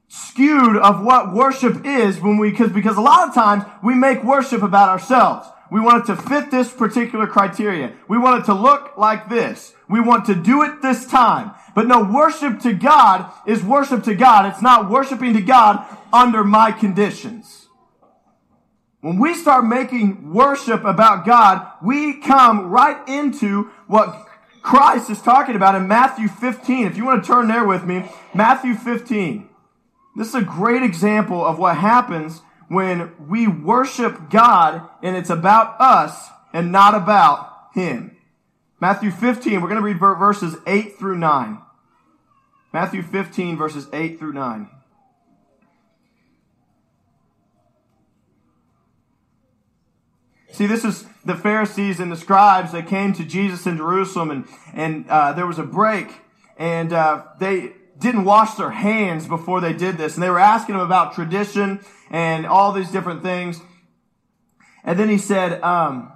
skewed 0.09 0.77
of 0.77 1.05
what 1.05 1.35
worship 1.35 1.85
is 1.85 2.19
when 2.21 2.39
we, 2.39 2.51
because, 2.51 2.73
because 2.73 2.97
a 2.97 3.03
lot 3.03 3.29
of 3.29 3.35
times 3.35 3.65
we 3.83 3.95
make 3.95 4.25
worship 4.25 4.63
about 4.63 4.89
ourselves. 4.89 5.49
We 5.71 5.81
want 5.81 6.05
it 6.05 6.15
to 6.15 6.23
fit 6.23 6.51
this 6.51 6.71
particular 6.71 7.27
criteria. 7.27 7.93
We 8.09 8.17
want 8.17 8.43
it 8.43 8.47
to 8.47 8.55
look 8.55 8.97
like 8.97 9.29
this. 9.29 9.75
We 9.89 10.01
want 10.01 10.27
to 10.27 10.35
do 10.35 10.63
it 10.63 10.81
this 10.81 11.07
time. 11.07 11.53
But 11.77 11.87
no, 11.87 12.03
worship 12.03 12.61
to 12.61 12.73
God 12.73 13.31
is 13.47 13.63
worship 13.63 14.03
to 14.05 14.15
God. 14.15 14.47
It's 14.47 14.63
not 14.63 14.89
worshiping 14.91 15.35
to 15.35 15.43
God 15.43 15.85
under 16.11 16.43
my 16.43 16.73
conditions. 16.73 17.67
When 19.03 19.19
we 19.19 19.35
start 19.35 19.67
making 19.67 20.33
worship 20.33 20.85
about 20.85 21.27
God, 21.27 21.71
we 21.83 22.19
come 22.23 22.71
right 22.71 23.07
into 23.07 23.65
what 23.89 24.27
Christ 24.63 25.11
is 25.11 25.21
talking 25.21 25.55
about 25.55 25.75
in 25.75 25.87
Matthew 25.87 26.29
15. 26.29 26.87
If 26.87 26.97
you 26.97 27.05
want 27.05 27.23
to 27.23 27.31
turn 27.31 27.47
there 27.47 27.67
with 27.67 27.85
me, 27.85 28.11
Matthew 28.33 28.75
15. 28.75 29.47
This 30.17 30.29
is 30.29 30.35
a 30.35 30.41
great 30.41 30.83
example 30.83 31.45
of 31.45 31.59
what 31.59 31.77
happens 31.77 32.41
when 32.69 33.13
we 33.29 33.47
worship 33.47 34.31
God 34.31 34.89
and 35.03 35.15
it's 35.15 35.29
about 35.29 35.79
us 35.79 36.31
and 36.55 36.73
not 36.73 36.95
about 36.95 37.69
Him. 37.75 38.17
Matthew 38.81 39.11
15, 39.11 39.61
we're 39.61 39.69
going 39.69 39.77
to 39.77 39.83
read 39.83 40.01
verses 40.01 40.57
8 40.67 40.99
through 40.99 41.19
9. 41.19 41.59
Matthew 42.73 43.03
15, 43.03 43.57
verses 43.57 43.89
8 43.93 44.19
through 44.19 44.33
9. 44.33 44.69
See, 50.53 50.67
this 50.67 50.85
is 50.85 51.05
the 51.25 51.37
Pharisees 51.37 52.01
and 52.01 52.11
the 52.11 52.17
scribes 52.17 52.73
that 52.73 52.87
came 52.87 53.13
to 53.13 53.25
Jesus 53.25 53.67
in 53.67 53.77
Jerusalem, 53.77 54.31
and 54.31 54.45
and 54.73 55.07
uh, 55.11 55.33
there 55.35 55.47
was 55.47 55.59
a 55.59 55.63
break, 55.63 56.09
and 56.57 56.95
uh, 56.95 57.25
they 57.39 57.75
didn't 57.99 58.25
wash 58.25 58.55
their 58.55 58.71
hands 58.71 59.27
before 59.27 59.61
they 59.61 59.73
did 59.73 59.99
this. 59.99 60.15
And 60.15 60.23
they 60.23 60.31
were 60.31 60.39
asking 60.39 60.75
him 60.75 60.81
about 60.81 61.15
tradition 61.15 61.81
and 62.11 62.47
all 62.47 62.73
these 62.73 62.91
different 62.91 63.23
things. 63.23 63.61
And 64.85 64.99
then 64.99 65.09
he 65.09 65.19
said, 65.19 65.61
um, 65.63 66.13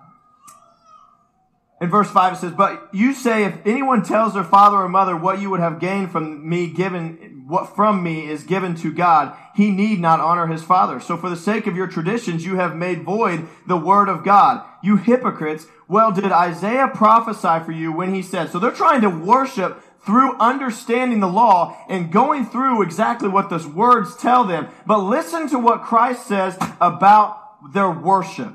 in 1.80 1.88
verse 1.88 2.10
5 2.10 2.34
it 2.34 2.36
says, 2.36 2.52
But 2.52 2.88
you 2.92 3.14
say, 3.14 3.44
if 3.44 3.66
anyone 3.66 4.02
tells 4.02 4.34
their 4.34 4.44
father 4.44 4.76
or 4.76 4.88
mother 4.88 5.16
what 5.16 5.40
you 5.40 5.48
would 5.50 5.60
have 5.60 5.80
gained 5.80 6.12
from 6.12 6.46
me 6.46 6.66
given, 6.66 7.44
what 7.46 7.74
from 7.74 8.02
me 8.02 8.28
is 8.28 8.42
given 8.42 8.74
to 8.76 8.92
God, 8.92 9.34
he 9.54 9.70
need 9.70 9.98
not 9.98 10.20
honor 10.20 10.46
his 10.46 10.62
father. 10.62 11.00
So 11.00 11.16
for 11.16 11.30
the 11.30 11.36
sake 11.36 11.66
of 11.66 11.76
your 11.76 11.86
traditions, 11.86 12.44
you 12.44 12.56
have 12.56 12.76
made 12.76 13.02
void 13.02 13.48
the 13.66 13.78
word 13.78 14.08
of 14.08 14.24
God. 14.24 14.64
You 14.82 14.96
hypocrites, 14.96 15.66
well 15.88 16.12
did 16.12 16.30
Isaiah 16.30 16.88
prophesy 16.88 17.64
for 17.64 17.72
you 17.72 17.92
when 17.92 18.14
he 18.14 18.22
said, 18.22 18.50
so 18.50 18.58
they're 18.58 18.70
trying 18.70 19.00
to 19.00 19.10
worship 19.10 19.82
through 20.04 20.36
understanding 20.38 21.20
the 21.20 21.28
law 21.28 21.76
and 21.88 22.12
going 22.12 22.44
through 22.46 22.82
exactly 22.82 23.28
what 23.28 23.50
those 23.50 23.66
words 23.66 24.16
tell 24.16 24.44
them. 24.44 24.68
But 24.86 24.98
listen 24.98 25.48
to 25.48 25.58
what 25.58 25.82
Christ 25.82 26.26
says 26.26 26.56
about 26.80 27.72
their 27.72 27.90
worship. 27.90 28.54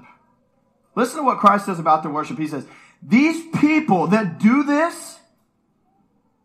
Listen 0.96 1.18
to 1.18 1.24
what 1.24 1.40
Christ 1.40 1.66
says 1.66 1.78
about 1.80 2.04
their 2.04 2.12
worship. 2.12 2.38
He 2.38 2.48
says, 2.48 2.66
these 3.08 3.46
people 3.58 4.08
that 4.08 4.40
do 4.40 4.64
this, 4.64 5.20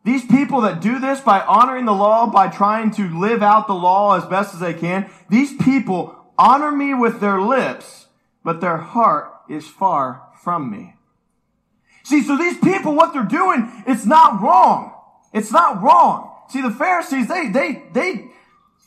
these 0.04 0.24
people 0.24 0.62
that 0.62 0.80
do 0.80 0.98
this 0.98 1.20
by 1.20 1.40
honoring 1.40 1.86
the 1.86 1.92
law, 1.92 2.26
by 2.26 2.48
trying 2.48 2.90
to 2.92 3.18
live 3.18 3.42
out 3.42 3.66
the 3.66 3.74
law 3.74 4.16
as 4.16 4.24
best 4.26 4.54
as 4.54 4.60
they 4.60 4.74
can, 4.74 5.10
these 5.28 5.56
people 5.56 6.16
honor 6.38 6.70
me 6.70 6.94
with 6.94 7.20
their 7.20 7.40
lips, 7.40 8.06
but 8.44 8.60
their 8.60 8.76
heart 8.76 9.32
is 9.48 9.66
far 9.66 10.22
from 10.42 10.70
me. 10.70 10.94
See, 12.02 12.22
so 12.22 12.36
these 12.36 12.58
people, 12.58 12.94
what 12.94 13.12
they're 13.12 13.22
doing, 13.22 13.70
it's 13.86 14.06
not 14.06 14.42
wrong. 14.42 14.94
It's 15.32 15.52
not 15.52 15.82
wrong. 15.82 16.34
See, 16.48 16.60
the 16.60 16.70
Pharisees, 16.70 17.28
they, 17.28 17.48
they, 17.48 17.84
they, 17.92 18.30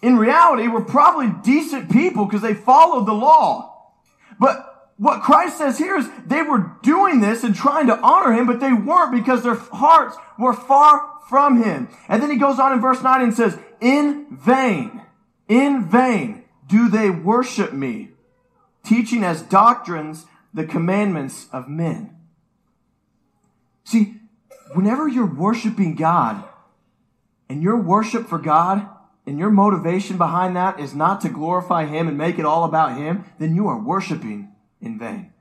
in 0.02 0.18
reality, 0.18 0.68
were 0.68 0.84
probably 0.84 1.32
decent 1.44 1.92
people 1.92 2.26
because 2.26 2.42
they 2.42 2.54
followed 2.54 3.06
the 3.06 3.14
law. 3.14 3.94
But 4.40 4.73
what 5.04 5.22
Christ 5.22 5.58
says 5.58 5.78
here 5.78 5.98
is 5.98 6.08
they 6.26 6.44
were 6.44 6.72
doing 6.82 7.20
this 7.20 7.44
and 7.44 7.54
trying 7.54 7.88
to 7.88 8.00
honor 8.00 8.32
him, 8.32 8.48
but 8.48 8.62
they 8.62 8.72
weren't 8.72 9.12
because 9.12 9.44
their 9.44 9.56
hearts 9.56 10.16
were 10.40 10.54
far 10.54 11.10
from 11.28 11.62
him. 11.62 11.90
And 12.08 12.24
then 12.24 12.32
he 12.32 12.38
goes 12.38 12.58
on 12.58 12.72
in 12.72 12.80
verse 12.80 13.04
9 13.04 13.22
and 13.22 13.34
says, 13.34 13.60
in 13.82 14.28
vain, 14.32 15.02
in 15.50 15.84
vain 15.90 16.46
do 16.68 16.88
they 16.88 17.10
worship 17.10 17.74
me, 17.74 18.12
teaching 18.86 19.26
as 19.26 19.42
doctrines 19.42 20.26
the 20.54 20.64
commandments 20.64 21.48
of 21.52 21.68
men. 21.68 22.16
See, 23.84 24.22
whenever 24.74 25.10
you're 25.10 25.26
worshiping 25.26 25.96
God 25.96 26.46
and 27.50 27.62
your 27.62 27.78
worship 27.78 28.30
for 28.30 28.40
God 28.40 28.88
and 29.28 29.38
your 29.38 29.50
motivation 29.50 30.18
behind 30.18 30.56
that 30.56 30.80
is 30.80 30.96
not 30.96 31.20
to 31.22 31.30
glorify 31.30 31.88
Him 31.88 32.08
and 32.08 32.18
make 32.18 32.40
it 32.40 32.46
all 32.46 32.64
about 32.64 32.96
Him, 32.98 33.26
then 33.38 33.54
you 33.54 33.68
are 33.68 33.78
worshiping 33.78 34.53
in 34.84 35.00
vain. 35.00 35.34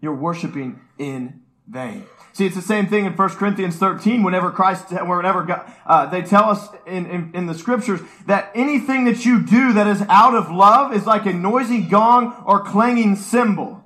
You're 0.00 0.14
worshiping 0.14 0.80
in 0.98 1.40
vain. 1.66 2.04
See, 2.32 2.44
it's 2.44 2.54
the 2.54 2.62
same 2.62 2.86
thing 2.86 3.06
in 3.06 3.14
1 3.14 3.28
Corinthians 3.30 3.76
13 3.76 4.22
whenever 4.22 4.50
Christ, 4.50 4.90
whenever 4.90 5.42
God, 5.42 5.72
uh, 5.86 6.06
they 6.06 6.20
tell 6.20 6.50
us 6.50 6.68
in, 6.86 7.06
in, 7.06 7.30
in 7.34 7.46
the 7.46 7.54
scriptures 7.54 8.00
that 8.26 8.50
anything 8.54 9.06
that 9.06 9.24
you 9.24 9.42
do 9.42 9.72
that 9.72 9.86
is 9.86 10.02
out 10.08 10.34
of 10.34 10.50
love 10.50 10.92
is 10.92 11.06
like 11.06 11.24
a 11.24 11.32
noisy 11.32 11.80
gong 11.80 12.42
or 12.44 12.62
clanging 12.62 13.16
cymbal. 13.16 13.82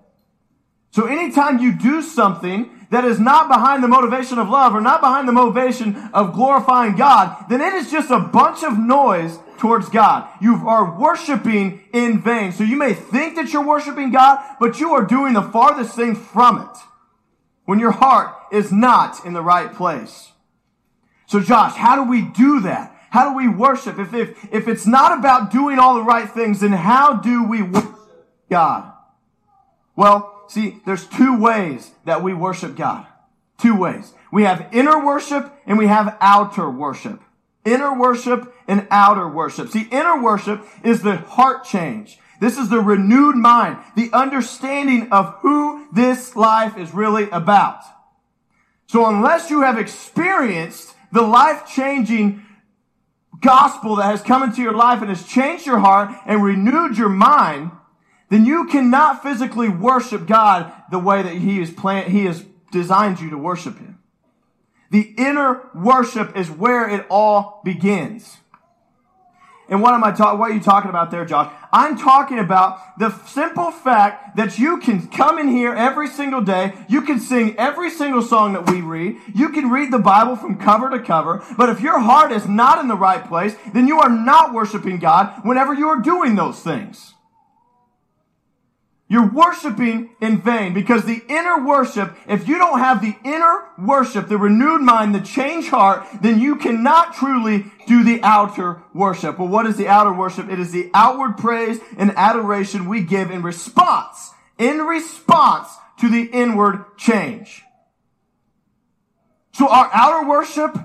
So 0.91 1.07
anytime 1.07 1.61
you 1.61 1.73
do 1.73 2.03
something 2.03 2.71
that 2.91 3.05
is 3.05 3.21
not 3.21 3.47
behind 3.47 3.85
the 3.85 3.89
motivation 3.89 4.39
of 4.39 4.49
love 4.49 4.75
or 4.75 4.81
not 4.81 5.01
behind 5.01 5.29
the 5.29 5.33
motivation 5.33 5.97
of 6.13 6.33
glorifying 6.33 6.97
God, 6.97 7.45
then 7.49 7.61
it 7.61 7.73
is 7.75 7.91
just 7.91 8.11
a 8.11 8.19
bunch 8.19 8.65
of 8.65 8.77
noise 8.77 9.39
towards 9.61 9.89
God. 9.89 10.29
You 10.41 10.69
are 10.69 10.99
worshiping 10.99 11.85
in 11.93 12.21
vain. 12.21 12.53
So 12.53 12.65
you 12.65 12.77
may 12.77 12.95
think 12.95 13.37
that 13.37 13.53
you're 13.53 13.65
worshiping 13.65 14.11
God, 14.11 14.39
but 14.59 14.81
you 14.81 14.93
are 14.93 15.05
doing 15.05 15.35
the 15.35 15.43
farthest 15.43 15.95
thing 15.95 16.17
from 16.17 16.63
it 16.63 16.79
when 17.65 17.79
your 17.79 17.93
heart 17.93 18.35
is 18.51 18.73
not 18.73 19.25
in 19.25 19.33
the 19.33 19.43
right 19.43 19.73
place. 19.73 20.33
So 21.27 21.41
Josh, 21.41 21.75
how 21.77 22.03
do 22.03 22.11
we 22.11 22.23
do 22.23 22.61
that? 22.63 22.97
How 23.11 23.31
do 23.31 23.37
we 23.37 23.49
worship? 23.49 23.99
If, 23.99 24.13
if, 24.15 24.53
if 24.53 24.67
it's 24.67 24.87
not 24.87 25.19
about 25.19 25.53
doing 25.53 25.79
all 25.79 25.95
the 25.95 26.03
right 26.03 26.29
things, 26.29 26.61
then 26.61 26.73
how 26.73 27.15
do 27.15 27.45
we 27.45 27.63
worship 27.63 27.95
God? 28.49 28.93
Well, 29.95 30.41
See, 30.51 30.81
there's 30.85 31.07
two 31.07 31.39
ways 31.39 31.93
that 32.07 32.25
we 32.25 32.35
worship 32.35 32.75
God. 32.75 33.07
Two 33.59 33.77
ways. 33.77 34.13
We 34.33 34.43
have 34.43 34.67
inner 34.73 35.07
worship 35.07 35.49
and 35.65 35.79
we 35.79 35.87
have 35.87 36.17
outer 36.21 36.69
worship. 36.69 37.21
Inner 37.65 37.99
worship 37.99 38.55
and 38.67 38.87
outer 38.91 39.29
worship. 39.29 39.69
See, 39.69 39.87
inner 39.91 40.21
worship 40.21 40.65
is 40.83 41.03
the 41.03 41.17
heart 41.17 41.65
change. 41.65 42.19
This 42.41 42.57
is 42.57 42.71
the 42.71 42.81
renewed 42.81 43.37
mind, 43.37 43.79
the 43.97 44.11
understanding 44.13 45.13
of 45.13 45.35
who 45.41 45.87
this 45.93 46.35
life 46.35 46.79
is 46.79 46.95
really 46.95 47.29
about. 47.31 47.83
So 48.87 49.07
unless 49.07 49.51
you 49.51 49.61
have 49.61 49.79
experienced 49.79 50.95
the 51.13 51.23
life 51.23 51.69
changing 51.69 52.45
gospel 53.41 53.97
that 53.97 54.07
has 54.07 54.23
come 54.23 54.43
into 54.43 54.63
your 54.63 54.73
life 54.73 55.01
and 55.01 55.11
has 55.11 55.27
changed 55.27 55.67
your 55.67 55.79
heart 55.79 56.11
and 56.27 56.43
renewed 56.43 56.97
your 56.97 57.09
mind, 57.09 57.71
then 58.31 58.45
you 58.45 58.67
cannot 58.67 59.23
physically 59.23 59.69
worship 59.69 60.27
God 60.27 60.73
the 60.91 60.99
way 60.99 61.23
that 61.23 61.35
He 61.35 61.61
is 61.61 61.71
planned, 61.71 62.11
He 62.11 62.25
has 62.25 62.45
designed 62.73 63.21
you 63.21 63.31
to 63.31 63.39
worship 63.39 63.79
Him. 63.79 64.00
The 64.91 65.15
inner 65.17 65.71
worship 65.75 66.37
is 66.37 66.51
where 66.51 66.89
it 66.89 67.07
all 67.09 67.61
begins. 67.65 68.39
And 69.69 69.81
what 69.81 69.95
am 69.95 70.03
I 70.03 70.11
talking, 70.11 70.41
what 70.41 70.51
are 70.51 70.55
you 70.55 70.61
talking 70.61 70.91
about 70.91 71.13
there, 71.13 71.25
Josh? 71.25 71.53
I'm 71.73 71.97
talking 71.97 72.41
about 72.41 72.99
the 72.99 73.17
simple 73.27 73.71
fact 73.71 74.37
that 74.37 74.59
you 74.59 74.79
can 74.79 75.07
come 75.07 75.39
in 75.39 75.47
here 75.47 75.73
every 75.73 76.09
single 76.09 76.41
day. 76.41 76.75
You 76.89 77.03
can 77.03 77.21
sing 77.21 77.57
every 77.57 77.89
single 77.89 78.21
song 78.21 78.55
that 78.55 78.69
we 78.69 78.81
read. 78.81 79.19
You 79.33 79.51
can 79.51 79.71
read 79.71 79.93
the 79.93 80.01
Bible 80.01 80.35
from 80.35 80.59
cover 80.59 80.91
to 80.91 80.99
cover. 80.99 81.45
But 81.57 81.69
if 81.69 81.81
your 81.81 82.01
heart 82.01 82.33
is 82.33 82.49
not 82.49 82.81
in 82.81 82.89
the 82.89 82.97
right 82.97 83.25
place, 83.25 83.55
then 83.73 83.87
you 83.87 84.01
are 84.01 84.11
not 84.11 84.53
worshiping 84.53 84.99
God 84.99 85.45
whenever 85.45 85.73
you 85.73 85.89
are 85.89 86.01
doing 86.01 86.35
those 86.35 86.59
things. 86.59 87.15
You're 89.11 89.29
worshiping 89.29 90.11
in 90.21 90.41
vain 90.41 90.73
because 90.73 91.05
the 91.05 91.21
inner 91.29 91.67
worship, 91.67 92.17
if 92.29 92.47
you 92.47 92.59
don't 92.59 92.79
have 92.79 93.03
the 93.03 93.17
inner 93.25 93.65
worship, 93.77 94.29
the 94.29 94.39
renewed 94.39 94.83
mind, 94.83 95.17
the 95.17 95.21
changed 95.21 95.71
heart, 95.71 96.07
then 96.23 96.39
you 96.39 96.55
cannot 96.55 97.15
truly 97.15 97.65
do 97.89 98.05
the 98.05 98.23
outer 98.23 98.83
worship. 98.95 99.41
Well, 99.41 99.49
what 99.49 99.67
is 99.67 99.77
the 99.77 99.89
outer 99.89 100.13
worship? 100.13 100.49
It 100.49 100.61
is 100.61 100.71
the 100.71 100.93
outward 100.95 101.39
praise 101.39 101.81
and 101.99 102.13
adoration 102.17 102.89
we 102.89 103.03
give 103.03 103.33
in 103.33 103.43
response, 103.43 104.31
in 104.59 104.79
response 104.79 105.71
to 105.99 106.09
the 106.09 106.23
inward 106.23 106.85
change. 106.97 107.65
So 109.55 109.69
our 109.69 109.91
outer 109.93 110.29
worship, 110.29 110.79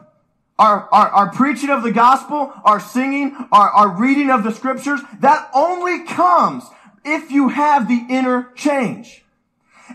our, 0.57 0.89
our, 0.91 1.09
our 1.09 1.31
preaching 1.31 1.69
of 1.69 1.83
the 1.83 1.91
gospel, 1.91 2.51
our 2.63 2.79
singing, 2.79 3.35
our, 3.51 3.69
our 3.69 3.89
reading 3.89 4.31
of 4.31 4.43
the 4.43 4.51
scriptures, 4.51 4.99
that 5.19 5.47
only 5.53 6.05
comes 6.05 6.63
if 7.05 7.31
you 7.31 7.49
have 7.49 7.87
the 7.87 8.05
inner 8.09 8.51
change. 8.55 9.23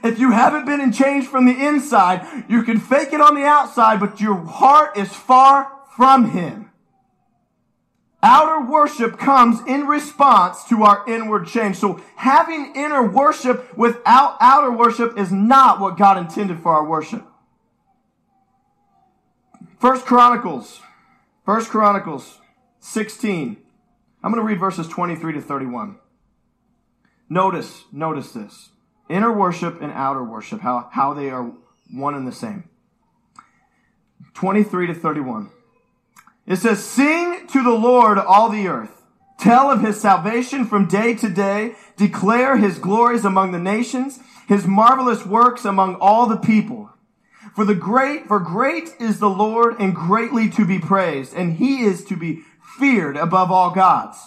If 0.02 0.18
you 0.18 0.30
haven't 0.30 0.66
been 0.66 0.80
in 0.80 0.92
change 0.92 1.26
from 1.26 1.44
the 1.46 1.66
inside, 1.66 2.44
you 2.48 2.62
can 2.62 2.78
fake 2.78 3.12
it 3.12 3.20
on 3.20 3.34
the 3.34 3.44
outside, 3.44 4.00
but 4.00 4.20
your 4.20 4.36
heart 4.36 4.96
is 4.96 5.12
far 5.12 5.70
from 5.96 6.30
Him. 6.30 6.70
Outer 8.22 8.70
worship 8.70 9.18
comes 9.18 9.60
in 9.66 9.86
response 9.86 10.64
to 10.64 10.82
our 10.82 11.04
inward 11.08 11.46
change. 11.46 11.76
So 11.76 12.02
having 12.16 12.72
inner 12.76 13.02
worship 13.02 13.76
without 13.76 14.36
outer 14.40 14.70
worship 14.70 15.18
is 15.18 15.32
not 15.32 15.80
what 15.80 15.96
God 15.96 16.18
intended 16.18 16.60
for 16.60 16.74
our 16.74 16.84
worship. 16.84 17.24
First 19.78 20.04
Chronicles, 20.04 20.80
First 21.46 21.70
Chronicles 21.70 22.38
16. 22.80 23.56
I'm 24.22 24.30
going 24.30 24.42
to 24.42 24.46
read 24.46 24.60
verses 24.60 24.86
23 24.86 25.32
to 25.34 25.40
31. 25.40 25.96
Notice, 27.30 27.84
notice 27.92 28.32
this. 28.32 28.70
Inner 29.08 29.32
worship 29.32 29.80
and 29.80 29.92
outer 29.92 30.22
worship, 30.22 30.60
how, 30.60 30.90
how 30.92 31.14
they 31.14 31.30
are 31.30 31.52
one 31.92 32.14
and 32.14 32.26
the 32.26 32.32
same. 32.32 32.64
23 34.34 34.88
to 34.88 34.94
31. 34.94 35.50
It 36.46 36.56
says, 36.56 36.84
Sing 36.84 37.46
to 37.46 37.62
the 37.62 37.70
Lord 37.70 38.18
all 38.18 38.48
the 38.48 38.66
earth. 38.66 39.02
Tell 39.38 39.70
of 39.70 39.80
his 39.80 40.00
salvation 40.00 40.66
from 40.66 40.88
day 40.88 41.14
to 41.14 41.28
day. 41.28 41.76
Declare 41.96 42.56
his 42.56 42.78
glories 42.78 43.24
among 43.24 43.52
the 43.52 43.58
nations, 43.58 44.18
his 44.48 44.66
marvelous 44.66 45.24
works 45.24 45.64
among 45.64 45.94
all 45.96 46.26
the 46.26 46.36
people. 46.36 46.90
For 47.54 47.64
the 47.64 47.74
great, 47.74 48.26
for 48.26 48.40
great 48.40 48.90
is 48.98 49.18
the 49.18 49.30
Lord 49.30 49.76
and 49.78 49.94
greatly 49.94 50.48
to 50.50 50.64
be 50.64 50.78
praised, 50.78 51.34
and 51.34 51.56
he 51.56 51.82
is 51.82 52.04
to 52.06 52.16
be 52.16 52.42
feared 52.78 53.16
above 53.16 53.50
all 53.50 53.70
gods. 53.70 54.18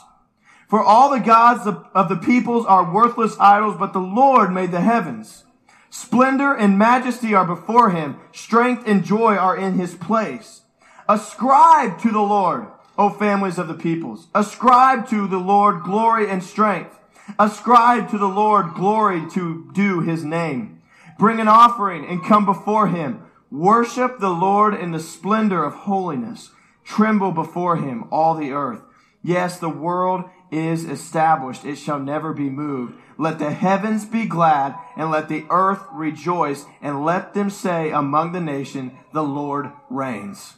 For 0.73 0.83
all 0.83 1.11
the 1.11 1.19
gods 1.19 1.67
of 1.67 2.09
the 2.09 2.15
peoples 2.15 2.65
are 2.65 2.91
worthless 2.91 3.39
idols, 3.39 3.75
but 3.77 3.93
the 3.93 3.99
Lord 3.99 4.51
made 4.51 4.71
the 4.71 4.81
heavens. 4.81 5.43
Splendor 5.91 6.55
and 6.55 6.79
majesty 6.79 7.35
are 7.35 7.45
before 7.45 7.91
him. 7.91 8.19
Strength 8.31 8.87
and 8.87 9.05
joy 9.05 9.35
are 9.35 9.55
in 9.55 9.73
his 9.73 9.93
place. 9.93 10.61
Ascribe 11.07 11.99
to 11.99 12.09
the 12.09 12.23
Lord, 12.23 12.65
O 12.97 13.11
families 13.11 13.59
of 13.59 13.67
the 13.67 13.75
peoples. 13.75 14.25
Ascribe 14.33 15.07
to 15.09 15.27
the 15.27 15.37
Lord 15.37 15.83
glory 15.83 16.27
and 16.27 16.43
strength. 16.43 16.99
Ascribe 17.37 18.09
to 18.09 18.17
the 18.17 18.25
Lord 18.25 18.73
glory 18.73 19.29
to 19.33 19.69
do 19.75 19.99
his 19.99 20.23
name. 20.23 20.81
Bring 21.19 21.39
an 21.39 21.47
offering 21.47 22.03
and 22.03 22.25
come 22.25 22.47
before 22.47 22.87
him. 22.87 23.21
Worship 23.51 24.17
the 24.17 24.31
Lord 24.31 24.73
in 24.73 24.89
the 24.89 24.99
splendor 24.99 25.63
of 25.63 25.75
holiness. 25.75 26.49
Tremble 26.83 27.31
before 27.31 27.77
him, 27.77 28.05
all 28.09 28.33
the 28.33 28.53
earth. 28.53 28.81
Yes, 29.21 29.59
the 29.59 29.69
world 29.69 30.25
is 30.53 30.85
established. 30.85 31.65
It 31.65 31.77
shall 31.77 31.99
never 31.99 32.33
be 32.33 32.49
moved. 32.49 32.95
Let 33.17 33.39
the 33.39 33.51
heavens 33.51 34.05
be 34.05 34.25
glad 34.25 34.75
and 34.95 35.11
let 35.11 35.29
the 35.29 35.45
earth 35.49 35.83
rejoice 35.91 36.65
and 36.81 37.03
let 37.03 37.33
them 37.33 37.49
say 37.49 37.91
among 37.91 38.31
the 38.31 38.41
nation, 38.41 38.97
the 39.11 39.23
Lord 39.23 39.71
reigns. 39.89 40.53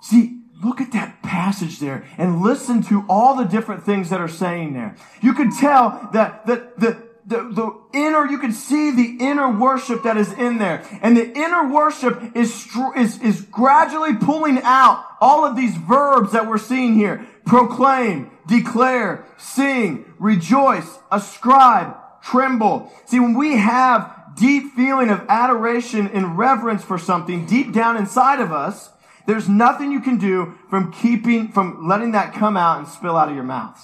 See, 0.00 0.40
look 0.62 0.80
at 0.80 0.92
that 0.92 1.22
passage 1.22 1.78
there 1.78 2.04
and 2.18 2.42
listen 2.42 2.82
to 2.84 3.04
all 3.08 3.36
the 3.36 3.44
different 3.44 3.84
things 3.84 4.10
that 4.10 4.20
are 4.20 4.28
saying 4.28 4.74
there. 4.74 4.96
You 5.20 5.32
can 5.34 5.54
tell 5.56 6.08
that, 6.12 6.46
that, 6.46 6.78
the 6.78 7.11
the, 7.26 7.36
the 7.36 7.98
inner, 7.98 8.26
you 8.26 8.38
can 8.38 8.52
see 8.52 8.90
the 8.90 9.24
inner 9.24 9.50
worship 9.50 10.02
that 10.02 10.16
is 10.16 10.32
in 10.32 10.58
there. 10.58 10.84
And 11.02 11.16
the 11.16 11.30
inner 11.32 11.72
worship 11.72 12.36
is, 12.36 12.68
is, 12.96 13.20
is 13.20 13.42
gradually 13.42 14.14
pulling 14.16 14.60
out 14.62 15.04
all 15.20 15.44
of 15.44 15.56
these 15.56 15.76
verbs 15.76 16.32
that 16.32 16.48
we're 16.48 16.58
seeing 16.58 16.94
here. 16.94 17.26
Proclaim, 17.46 18.30
declare, 18.46 19.26
sing, 19.38 20.12
rejoice, 20.18 20.98
ascribe, 21.10 21.96
tremble. 22.22 22.92
See, 23.06 23.20
when 23.20 23.34
we 23.34 23.56
have 23.56 24.34
deep 24.36 24.74
feeling 24.74 25.10
of 25.10 25.24
adoration 25.28 26.08
and 26.08 26.36
reverence 26.36 26.82
for 26.82 26.98
something 26.98 27.46
deep 27.46 27.72
down 27.72 27.96
inside 27.96 28.40
of 28.40 28.52
us, 28.52 28.90
there's 29.26 29.48
nothing 29.48 29.92
you 29.92 30.00
can 30.00 30.18
do 30.18 30.58
from 30.68 30.92
keeping, 30.92 31.48
from 31.48 31.86
letting 31.86 32.12
that 32.12 32.34
come 32.34 32.56
out 32.56 32.78
and 32.78 32.88
spill 32.88 33.16
out 33.16 33.28
of 33.28 33.34
your 33.34 33.44
mouths. 33.44 33.80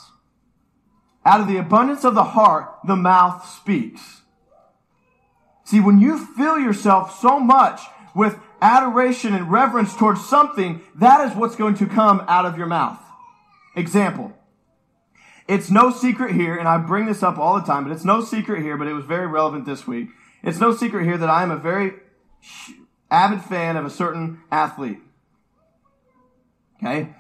Out 1.24 1.40
of 1.40 1.48
the 1.48 1.58
abundance 1.58 2.04
of 2.04 2.14
the 2.14 2.24
heart, 2.24 2.78
the 2.86 2.96
mouth 2.96 3.48
speaks. 3.48 4.22
See, 5.64 5.80
when 5.80 6.00
you 6.00 6.18
fill 6.18 6.58
yourself 6.58 7.20
so 7.20 7.38
much 7.38 7.80
with 8.14 8.38
adoration 8.62 9.34
and 9.34 9.50
reverence 9.50 9.94
towards 9.94 10.26
something, 10.26 10.80
that 10.94 11.28
is 11.28 11.36
what's 11.36 11.56
going 11.56 11.74
to 11.74 11.86
come 11.86 12.24
out 12.26 12.46
of 12.46 12.56
your 12.56 12.66
mouth. 12.66 12.98
Example. 13.76 14.32
It's 15.46 15.70
no 15.70 15.90
secret 15.90 16.34
here, 16.34 16.56
and 16.56 16.68
I 16.68 16.78
bring 16.78 17.06
this 17.06 17.22
up 17.22 17.38
all 17.38 17.58
the 17.58 17.66
time, 17.66 17.84
but 17.84 17.92
it's 17.92 18.04
no 18.04 18.22
secret 18.22 18.62
here, 18.62 18.76
but 18.76 18.86
it 18.86 18.92
was 18.92 19.04
very 19.04 19.26
relevant 19.26 19.66
this 19.66 19.86
week. 19.86 20.08
It's 20.42 20.60
no 20.60 20.74
secret 20.74 21.04
here 21.04 21.18
that 21.18 21.30
I 21.30 21.42
am 21.42 21.50
a 21.50 21.56
very 21.56 21.94
avid 23.10 23.42
fan 23.42 23.76
of 23.76 23.84
a 23.84 23.90
certain 23.90 24.40
athlete. 24.50 25.00
Okay? 26.76 27.14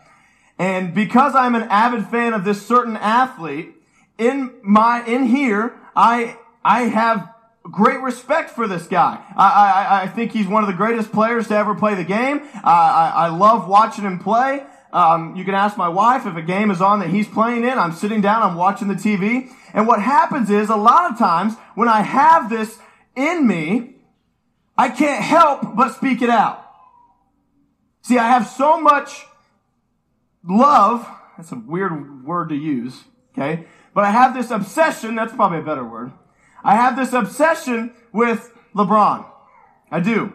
And 0.58 0.94
because 0.94 1.34
I'm 1.34 1.54
an 1.54 1.62
avid 1.64 2.06
fan 2.06 2.32
of 2.34 2.44
this 2.44 2.66
certain 2.66 2.96
athlete, 2.96 3.74
in 4.18 4.54
my, 4.62 5.04
in 5.06 5.24
here, 5.24 5.74
I, 5.94 6.36
I 6.64 6.82
have 6.82 7.32
great 7.62 8.00
respect 8.00 8.50
for 8.50 8.66
this 8.66 8.86
guy. 8.86 9.22
I, 9.36 9.46
I, 9.46 10.02
I 10.02 10.08
think 10.08 10.32
he's 10.32 10.46
one 10.46 10.62
of 10.62 10.68
the 10.68 10.76
greatest 10.76 11.12
players 11.12 11.48
to 11.48 11.56
ever 11.56 11.74
play 11.74 11.94
the 11.94 12.04
game. 12.04 12.42
I, 12.64 13.12
I, 13.14 13.26
I 13.26 13.28
love 13.28 13.68
watching 13.68 14.04
him 14.04 14.18
play. 14.18 14.64
Um, 14.92 15.36
you 15.36 15.44
can 15.44 15.54
ask 15.54 15.76
my 15.76 15.88
wife 15.88 16.26
if 16.26 16.34
a 16.34 16.42
game 16.42 16.70
is 16.70 16.80
on 16.80 17.00
that 17.00 17.10
he's 17.10 17.28
playing 17.28 17.64
in. 17.64 17.78
I'm 17.78 17.92
sitting 17.92 18.20
down, 18.20 18.42
I'm 18.42 18.56
watching 18.56 18.88
the 18.88 18.94
TV. 18.94 19.50
And 19.74 19.86
what 19.86 20.00
happens 20.00 20.50
is 20.50 20.70
a 20.70 20.76
lot 20.76 21.10
of 21.10 21.18
times 21.18 21.54
when 21.74 21.88
I 21.88 22.00
have 22.00 22.48
this 22.48 22.78
in 23.14 23.46
me, 23.46 23.96
I 24.76 24.88
can't 24.88 25.22
help 25.22 25.76
but 25.76 25.94
speak 25.94 26.22
it 26.22 26.30
out. 26.30 26.64
See, 28.02 28.16
I 28.16 28.28
have 28.28 28.46
so 28.46 28.80
much 28.80 29.26
love. 30.42 31.06
That's 31.36 31.52
a 31.52 31.56
weird 31.56 32.24
word 32.24 32.48
to 32.48 32.54
use. 32.54 33.04
Okay. 33.32 33.66
But 33.94 34.04
I 34.04 34.10
have 34.10 34.34
this 34.34 34.50
obsession, 34.50 35.14
that's 35.14 35.32
probably 35.32 35.58
a 35.58 35.62
better 35.62 35.84
word. 35.84 36.12
I 36.62 36.74
have 36.74 36.96
this 36.96 37.12
obsession 37.12 37.92
with 38.12 38.52
LeBron. 38.74 39.26
I 39.90 40.00
do. 40.00 40.32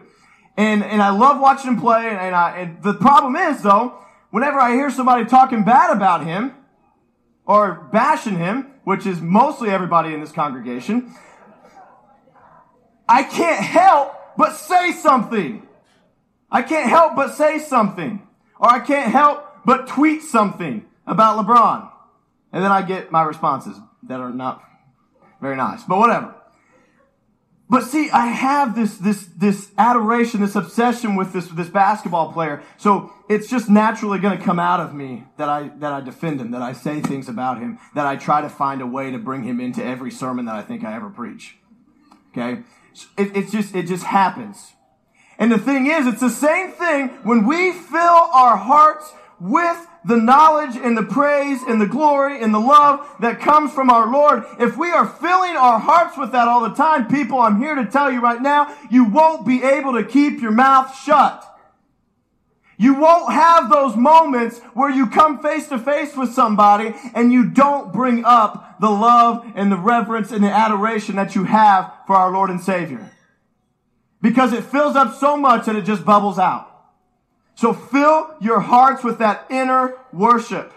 And, 0.56 0.84
and 0.84 1.02
I 1.02 1.10
love 1.10 1.40
watching 1.40 1.72
him 1.72 1.80
play. 1.80 2.08
And, 2.08 2.34
I, 2.34 2.58
and 2.58 2.82
the 2.82 2.94
problem 2.94 3.36
is 3.36 3.62
though, 3.62 3.98
whenever 4.30 4.58
I 4.58 4.72
hear 4.72 4.90
somebody 4.90 5.24
talking 5.24 5.64
bad 5.64 5.94
about 5.94 6.24
him, 6.24 6.54
or 7.46 7.88
bashing 7.92 8.38
him, 8.38 8.70
which 8.84 9.06
is 9.06 9.20
mostly 9.20 9.70
everybody 9.70 10.14
in 10.14 10.20
this 10.20 10.32
congregation, 10.32 11.14
I 13.08 13.22
can't 13.22 13.62
help 13.62 14.14
but 14.36 14.56
say 14.56 14.92
something. 14.92 15.66
I 16.50 16.62
can't 16.62 16.88
help 16.88 17.16
but 17.16 17.34
say 17.34 17.58
something. 17.58 18.26
Or 18.58 18.70
I 18.70 18.80
can't 18.80 19.10
help 19.10 19.44
but 19.64 19.88
tweet 19.88 20.22
something 20.22 20.86
about 21.06 21.44
LeBron. 21.44 21.90
And 22.54 22.62
then 22.62 22.70
I 22.70 22.82
get 22.82 23.10
my 23.10 23.24
responses 23.24 23.76
that 24.04 24.20
are 24.20 24.30
not 24.30 24.62
very 25.40 25.56
nice, 25.56 25.82
but 25.82 25.98
whatever. 25.98 26.36
But 27.68 27.82
see, 27.82 28.10
I 28.10 28.26
have 28.26 28.76
this, 28.76 28.96
this, 28.96 29.26
this 29.36 29.72
adoration, 29.76 30.40
this 30.40 30.54
obsession 30.54 31.16
with 31.16 31.32
this, 31.32 31.48
this 31.48 31.68
basketball 31.68 32.32
player. 32.32 32.62
So 32.76 33.12
it's 33.28 33.48
just 33.48 33.68
naturally 33.68 34.20
going 34.20 34.38
to 34.38 34.44
come 34.44 34.60
out 34.60 34.78
of 34.78 34.94
me 34.94 35.24
that 35.36 35.48
I, 35.48 35.72
that 35.78 35.92
I 35.92 36.00
defend 36.00 36.40
him, 36.40 36.52
that 36.52 36.62
I 36.62 36.74
say 36.74 37.00
things 37.00 37.28
about 37.28 37.58
him, 37.58 37.80
that 37.96 38.06
I 38.06 38.14
try 38.14 38.40
to 38.40 38.48
find 38.48 38.80
a 38.80 38.86
way 38.86 39.10
to 39.10 39.18
bring 39.18 39.42
him 39.42 39.60
into 39.60 39.84
every 39.84 40.12
sermon 40.12 40.44
that 40.44 40.54
I 40.54 40.62
think 40.62 40.84
I 40.84 40.94
ever 40.94 41.10
preach. 41.10 41.56
Okay? 42.30 42.62
It, 43.18 43.36
it's 43.36 43.50
just, 43.50 43.74
it 43.74 43.88
just 43.88 44.04
happens. 44.04 44.74
And 45.40 45.50
the 45.50 45.58
thing 45.58 45.88
is, 45.88 46.06
it's 46.06 46.20
the 46.20 46.30
same 46.30 46.70
thing 46.70 47.08
when 47.24 47.48
we 47.48 47.72
fill 47.72 47.98
our 47.98 48.56
hearts 48.56 49.12
with 49.40 49.88
the 50.04 50.16
knowledge 50.16 50.76
and 50.76 50.96
the 50.96 51.02
praise 51.02 51.62
and 51.62 51.80
the 51.80 51.86
glory 51.86 52.42
and 52.42 52.52
the 52.52 52.60
love 52.60 53.08
that 53.20 53.40
comes 53.40 53.72
from 53.72 53.88
our 53.88 54.10
Lord, 54.12 54.44
if 54.58 54.76
we 54.76 54.90
are 54.90 55.06
filling 55.06 55.56
our 55.56 55.78
hearts 55.78 56.18
with 56.18 56.32
that 56.32 56.46
all 56.46 56.60
the 56.60 56.74
time, 56.74 57.08
people, 57.08 57.38
I'm 57.38 57.58
here 57.58 57.74
to 57.74 57.86
tell 57.86 58.12
you 58.12 58.20
right 58.20 58.40
now, 58.40 58.74
you 58.90 59.04
won't 59.04 59.46
be 59.46 59.62
able 59.62 59.94
to 59.94 60.04
keep 60.04 60.40
your 60.42 60.50
mouth 60.50 60.94
shut. 60.98 61.50
You 62.76 62.94
won't 62.94 63.32
have 63.32 63.70
those 63.70 63.96
moments 63.96 64.58
where 64.74 64.90
you 64.90 65.06
come 65.06 65.40
face 65.40 65.68
to 65.68 65.78
face 65.78 66.16
with 66.16 66.32
somebody 66.32 66.94
and 67.14 67.32
you 67.32 67.48
don't 67.48 67.92
bring 67.92 68.24
up 68.24 68.80
the 68.80 68.90
love 68.90 69.46
and 69.54 69.70
the 69.70 69.76
reverence 69.76 70.32
and 70.32 70.42
the 70.42 70.50
adoration 70.50 71.16
that 71.16 71.34
you 71.34 71.44
have 71.44 71.92
for 72.06 72.16
our 72.16 72.32
Lord 72.32 72.50
and 72.50 72.60
Savior. 72.60 73.10
Because 74.20 74.52
it 74.52 74.64
fills 74.64 74.96
up 74.96 75.14
so 75.14 75.36
much 75.36 75.66
that 75.66 75.76
it 75.76 75.84
just 75.84 76.04
bubbles 76.04 76.38
out. 76.38 76.73
So 77.54 77.72
fill 77.72 78.34
your 78.40 78.60
hearts 78.60 79.04
with 79.04 79.18
that 79.18 79.46
inner 79.50 79.96
worship. 80.12 80.72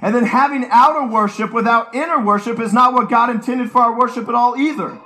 And 0.00 0.14
then 0.14 0.24
having 0.24 0.66
outer 0.70 1.06
worship 1.06 1.52
without 1.52 1.94
inner 1.94 2.20
worship 2.24 2.58
is 2.58 2.72
not 2.72 2.92
what 2.92 3.08
God 3.08 3.30
intended 3.30 3.70
for 3.70 3.82
our 3.82 3.96
worship 3.96 4.28
at 4.28 4.34
all 4.34 4.56
either. 4.56 4.98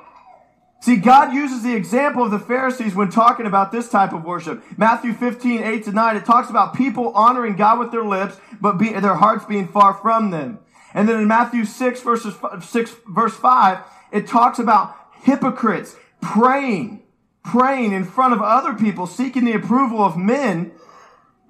See, 0.80 0.96
God 0.96 1.34
uses 1.34 1.62
the 1.62 1.74
example 1.74 2.24
of 2.24 2.30
the 2.30 2.38
Pharisees 2.38 2.94
when 2.94 3.10
talking 3.10 3.46
about 3.46 3.72
this 3.72 3.88
type 3.88 4.12
of 4.12 4.24
worship. 4.24 4.62
Matthew 4.78 5.12
15, 5.12 5.62
8 5.62 5.84
to 5.84 5.92
9, 5.92 6.16
it 6.16 6.24
talks 6.24 6.48
about 6.48 6.74
people 6.74 7.12
honoring 7.12 7.56
God 7.56 7.78
with 7.78 7.90
their 7.90 8.04
lips, 8.04 8.36
but 8.60 8.78
be, 8.78 8.92
their 8.92 9.16
hearts 9.16 9.44
being 9.44 9.66
far 9.68 9.94
from 9.94 10.30
them. 10.30 10.60
And 10.94 11.08
then 11.08 11.20
in 11.20 11.28
Matthew 11.28 11.64
6, 11.64 12.00
verses, 12.02 12.34
6, 12.62 12.96
verse 13.08 13.34
5, 13.34 13.78
it 14.12 14.26
talks 14.26 14.58
about 14.58 14.96
hypocrites 15.22 15.96
praying, 16.22 17.02
praying 17.42 17.92
in 17.92 18.04
front 18.04 18.32
of 18.32 18.40
other 18.40 18.72
people, 18.72 19.06
seeking 19.06 19.44
the 19.44 19.52
approval 19.52 20.02
of 20.02 20.16
men, 20.16 20.72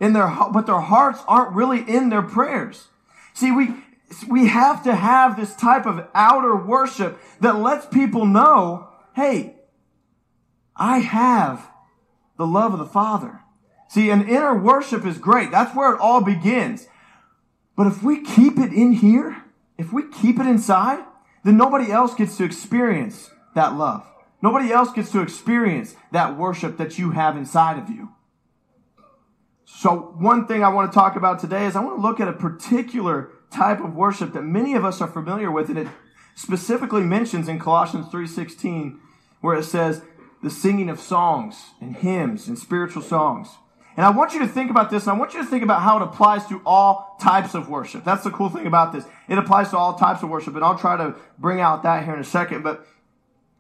in 0.01 0.13
their, 0.13 0.29
but 0.53 0.67
their 0.67 0.81
hearts 0.81 1.21
aren't 1.27 1.55
really 1.55 1.81
in 1.81 2.09
their 2.09 2.23
prayers. 2.23 2.89
See, 3.35 3.53
we, 3.53 3.75
we 4.29 4.49
have 4.49 4.83
to 4.85 4.95
have 4.95 5.37
this 5.37 5.55
type 5.55 5.87
of 5.87 6.07
outer 6.15 6.57
worship 6.57 7.19
that 7.41 7.57
lets 7.57 7.87
people 7.87 8.25
know, 8.27 8.89
hey, 9.15 9.57
I 10.75 10.99
have 10.99 11.71
the 12.37 12.47
love 12.47 12.73
of 12.73 12.79
the 12.79 12.87
Father. 12.87 13.41
See, 13.89 14.11
an 14.11 14.29
inner 14.29 14.57
worship 14.57 15.07
is 15.07 15.19
great. 15.19 15.51
That's 15.51 15.75
where 15.75 15.95
it 15.95 16.01
all 16.01 16.21
begins. 16.21 16.87
But 17.77 17.87
if 17.87 18.03
we 18.03 18.23
keep 18.23 18.59
it 18.59 18.73
in 18.73 18.93
here, 18.93 19.45
if 19.79 19.93
we 19.93 20.09
keep 20.09 20.39
it 20.39 20.47
inside, 20.47 21.05
then 21.45 21.57
nobody 21.57 21.93
else 21.93 22.15
gets 22.15 22.37
to 22.39 22.45
experience 22.45 23.31
that 23.55 23.75
love. 23.75 24.07
Nobody 24.43 24.73
else 24.73 24.93
gets 24.93 25.11
to 25.13 25.21
experience 25.21 25.95
that 26.13 26.37
worship 26.37 26.77
that 26.79 26.99
you 26.99 27.13
have 27.13 27.37
inside 27.37 27.79
of 27.79 27.89
you. 27.89 28.11
So 29.69 30.15
one 30.17 30.47
thing 30.47 30.63
I 30.63 30.69
want 30.69 30.93
to 30.93 30.95
talk 30.95 31.17
about 31.17 31.41
today 31.41 31.67
is 31.67 31.75
I 31.75 31.81
want 31.81 31.97
to 31.97 32.01
look 32.01 32.21
at 32.21 32.29
a 32.29 32.33
particular 32.33 33.31
type 33.51 33.81
of 33.81 33.97
worship 33.97 34.33
that 34.33 34.43
many 34.43 34.75
of 34.75 34.85
us 34.85 35.01
are 35.01 35.09
familiar 35.09 35.51
with 35.51 35.69
and 35.69 35.77
it 35.77 35.89
specifically 36.37 37.03
mentions 37.03 37.49
in 37.49 37.59
Colossians 37.59 38.07
3:16 38.07 39.01
where 39.41 39.59
it 39.59 39.65
says 39.65 40.03
the 40.41 40.51
singing 40.51 40.89
of 40.89 41.01
songs 41.01 41.73
and 41.81 41.97
hymns 41.97 42.47
and 42.47 42.57
spiritual 42.57 43.03
songs. 43.03 43.57
And 43.97 44.07
I 44.07 44.11
want 44.11 44.35
you 44.35 44.39
to 44.39 44.47
think 44.47 44.71
about 44.71 44.89
this 44.89 45.09
and 45.09 45.17
I 45.17 45.19
want 45.19 45.35
you 45.35 45.43
to 45.43 45.47
think 45.47 45.65
about 45.65 45.83
how 45.83 45.97
it 45.97 46.03
applies 46.03 46.47
to 46.47 46.63
all 46.65 47.17
types 47.21 47.55
of 47.55 47.69
worship. 47.69 48.05
That's 48.05 48.23
the 48.23 48.31
cool 48.31 48.51
thing 48.51 48.67
about 48.67 48.93
this. 48.93 49.05
It 49.29 49.37
applies 49.37 49.71
to 49.71 49.79
all 49.79 49.95
types 49.95 50.23
of 50.23 50.29
worship 50.29 50.55
and 50.55 50.65
I'll 50.65 50.79
try 50.79 50.97
to 50.97 51.17
bring 51.39 51.61
out 51.61 51.83
that 51.83 52.05
here 52.05 52.15
in 52.15 52.21
a 52.21 52.25
second, 52.25 52.63
but 52.63 52.87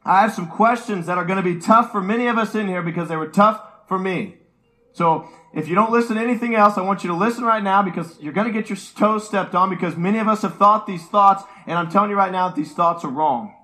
I 0.05 0.21
have 0.21 0.33
some 0.33 0.47
questions 0.47 1.07
that 1.07 1.19
are 1.19 1.25
going 1.25 1.42
to 1.42 1.55
be 1.55 1.61
tough 1.61 1.90
for 1.90 2.01
many 2.01 2.29
of 2.29 2.38
us 2.38 2.55
in 2.55 2.69
here 2.69 2.83
because 2.83 3.09
they 3.09 3.16
were 3.16 3.27
tough 3.27 3.61
for 3.88 3.99
me. 3.99 4.37
So 4.96 5.28
if 5.52 5.68
you 5.68 5.74
don't 5.74 5.92
listen 5.92 6.16
to 6.16 6.22
anything 6.22 6.54
else, 6.54 6.78
I 6.78 6.80
want 6.80 7.04
you 7.04 7.11
to 7.11 7.16
listen 7.16 7.44
right 7.44 7.62
now 7.62 7.82
because 7.82 8.18
you're 8.18 8.32
going 8.32 8.46
to 8.46 8.52
get 8.52 8.70
your 8.70 8.78
toes 8.96 9.26
stepped 9.26 9.54
on 9.54 9.68
because 9.68 9.94
many 9.94 10.18
of 10.18 10.26
us 10.26 10.40
have 10.40 10.56
thought 10.56 10.87
these 10.87 11.04
thoughts, 11.04 11.44
and 11.66 11.78
I'm 11.78 11.90
telling 11.90 12.09
you 12.09 12.16
right 12.16 12.32
now 12.32 12.48
that 12.48 12.56
these 12.56 12.72
thoughts 12.72 13.04
are 13.04 13.11
wrong. 13.11 13.54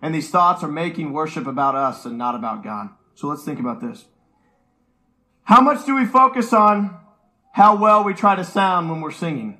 And 0.00 0.14
these 0.14 0.30
thoughts 0.30 0.64
are 0.64 0.68
making 0.68 1.12
worship 1.12 1.46
about 1.46 1.74
us 1.74 2.06
and 2.06 2.16
not 2.16 2.34
about 2.34 2.64
God. 2.64 2.88
So 3.16 3.28
let's 3.28 3.44
think 3.44 3.60
about 3.60 3.82
this. 3.82 4.06
How 5.42 5.60
much 5.60 5.84
do 5.84 5.94
we 5.94 6.06
focus 6.06 6.54
on 6.54 7.00
how 7.52 7.76
well 7.76 8.02
we 8.02 8.14
try 8.14 8.34
to 8.34 8.44
sound 8.44 8.88
when 8.88 9.02
we're 9.02 9.10
singing? 9.10 9.58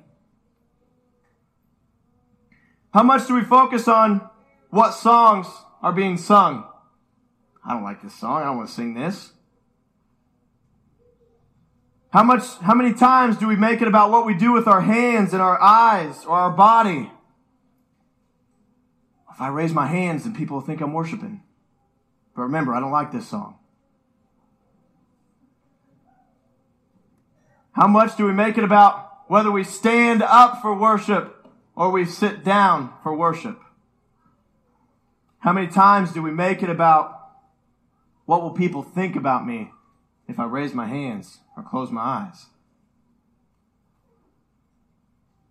How 2.91 3.03
much 3.03 3.27
do 3.27 3.35
we 3.35 3.43
focus 3.43 3.87
on 3.87 4.27
what 4.71 4.93
songs 4.93 5.45
are 5.83 5.93
being 5.93 6.17
sung? 6.17 6.65
I 7.63 7.73
don't 7.73 7.83
like 7.83 8.01
this 8.01 8.15
song. 8.15 8.41
I 8.41 8.45
don't 8.45 8.57
want 8.57 8.69
to 8.69 8.73
sing 8.73 8.95
this. 8.95 9.33
How 12.11 12.23
much, 12.23 12.57
how 12.59 12.73
many 12.73 12.93
times 12.93 13.37
do 13.37 13.47
we 13.47 13.55
make 13.55 13.81
it 13.81 13.87
about 13.87 14.11
what 14.11 14.25
we 14.25 14.33
do 14.33 14.53
with 14.53 14.67
our 14.67 14.81
hands 14.81 15.33
and 15.33 15.41
our 15.41 15.61
eyes 15.61 16.23
or 16.25 16.37
our 16.37 16.51
body? 16.51 17.11
If 19.31 19.41
I 19.41 19.49
raise 19.49 19.73
my 19.73 19.87
hands, 19.87 20.23
then 20.23 20.33
people 20.33 20.61
think 20.61 20.81
I'm 20.81 20.93
worshiping. 20.93 21.43
But 22.35 22.43
remember, 22.43 22.73
I 22.73 22.79
don't 22.79 22.91
like 22.91 23.11
this 23.11 23.27
song. 23.27 23.59
How 27.73 27.87
much 27.87 28.17
do 28.17 28.25
we 28.25 28.33
make 28.33 28.57
it 28.57 28.63
about 28.63 29.29
whether 29.29 29.51
we 29.51 29.63
stand 29.63 30.23
up 30.23 30.61
for 30.61 30.75
worship 30.75 31.45
or 31.75 31.91
we 31.91 32.05
sit 32.05 32.43
down 32.43 32.93
for 33.03 33.15
worship? 33.15 33.59
How 35.39 35.53
many 35.53 35.67
times 35.67 36.13
do 36.13 36.23
we 36.23 36.31
make 36.31 36.63
it 36.63 36.69
about 36.69 37.13
what 38.25 38.41
will 38.41 38.51
people 38.51 38.81
think 38.81 39.15
about 39.15 39.45
me 39.45 39.71
if 40.27 40.39
I 40.39 40.45
raise 40.45 40.73
my 40.73 40.87
hands 40.87 41.39
or 41.55 41.63
close 41.63 41.91
my 41.91 42.01
eyes. 42.01 42.47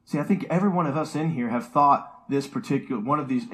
See, 0.05 0.19
I 0.19 0.23
think 0.23 0.47
every 0.49 0.69
one 0.69 0.87
of 0.87 0.97
us 0.97 1.17
in 1.17 1.31
here 1.31 1.49
have 1.49 1.69
thought 1.69 2.29
this 2.29 2.47
particular 2.47 3.01
one 3.01 3.19
of 3.19 3.29
these 3.29 3.45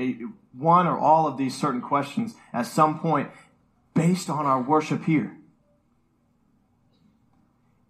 one 0.56 0.86
or 0.86 0.98
all 0.98 1.26
of 1.26 1.36
these 1.36 1.58
certain 1.58 1.80
questions 1.80 2.34
at 2.52 2.66
some 2.66 2.98
point 2.98 3.30
based 3.94 4.28
on 4.28 4.46
our 4.46 4.60
worship 4.62 5.04
here. 5.04 5.36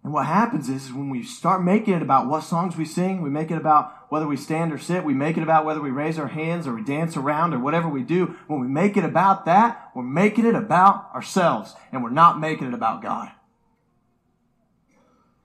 And 0.03 0.11
what 0.11 0.25
happens 0.25 0.67
is, 0.67 0.91
when 0.91 1.09
we 1.09 1.23
start 1.23 1.63
making 1.63 1.93
it 1.93 2.01
about 2.01 2.27
what 2.27 2.41
songs 2.41 2.75
we 2.75 2.83
sing, 2.83 3.21
we 3.21 3.29
make 3.29 3.51
it 3.51 3.57
about 3.57 4.02
whether 4.13 4.27
we 4.27 4.37
stand 4.37 4.71
or 4.71 4.77
sit, 4.77 5.03
we 5.03 5.15
make 5.15 5.37
it 5.37 5.41
about 5.41 5.65
whether 5.65 5.81
we 5.81 5.89
raise 5.89 6.19
our 6.19 6.27
hands 6.27 6.67
or 6.67 6.75
we 6.75 6.83
dance 6.83 7.17
around 7.17 7.51
or 7.51 7.57
whatever 7.57 7.89
we 7.89 8.03
do. 8.03 8.37
When 8.45 8.59
we 8.59 8.67
make 8.67 8.95
it 8.95 9.03
about 9.03 9.45
that, 9.45 9.89
we're 9.95 10.03
making 10.03 10.45
it 10.45 10.53
about 10.53 11.09
ourselves 11.15 11.73
and 11.91 12.03
we're 12.03 12.11
not 12.11 12.39
making 12.39 12.67
it 12.67 12.75
about 12.75 13.01
God. 13.01 13.31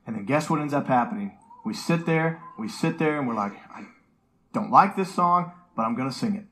And 0.07 0.15
then 0.15 0.27
guess 0.27 0.51
what 0.51 0.61
ends 0.61 0.75
up 0.75 0.87
happening? 0.87 1.39
We 1.65 1.73
sit 1.73 2.05
there, 2.05 2.43
we 2.59 2.69
sit 2.69 2.99
there 2.99 3.19
and 3.19 3.27
we're 3.27 3.35
like, 3.35 3.55
I 3.71 3.87
don't 4.53 4.71
like 4.71 4.97
this 4.97 5.15
song, 5.15 5.51
but 5.75 5.85
I'm 5.85 5.97
going 5.97 6.11
to 6.11 6.15
sing 6.15 6.37
it. 6.37 6.45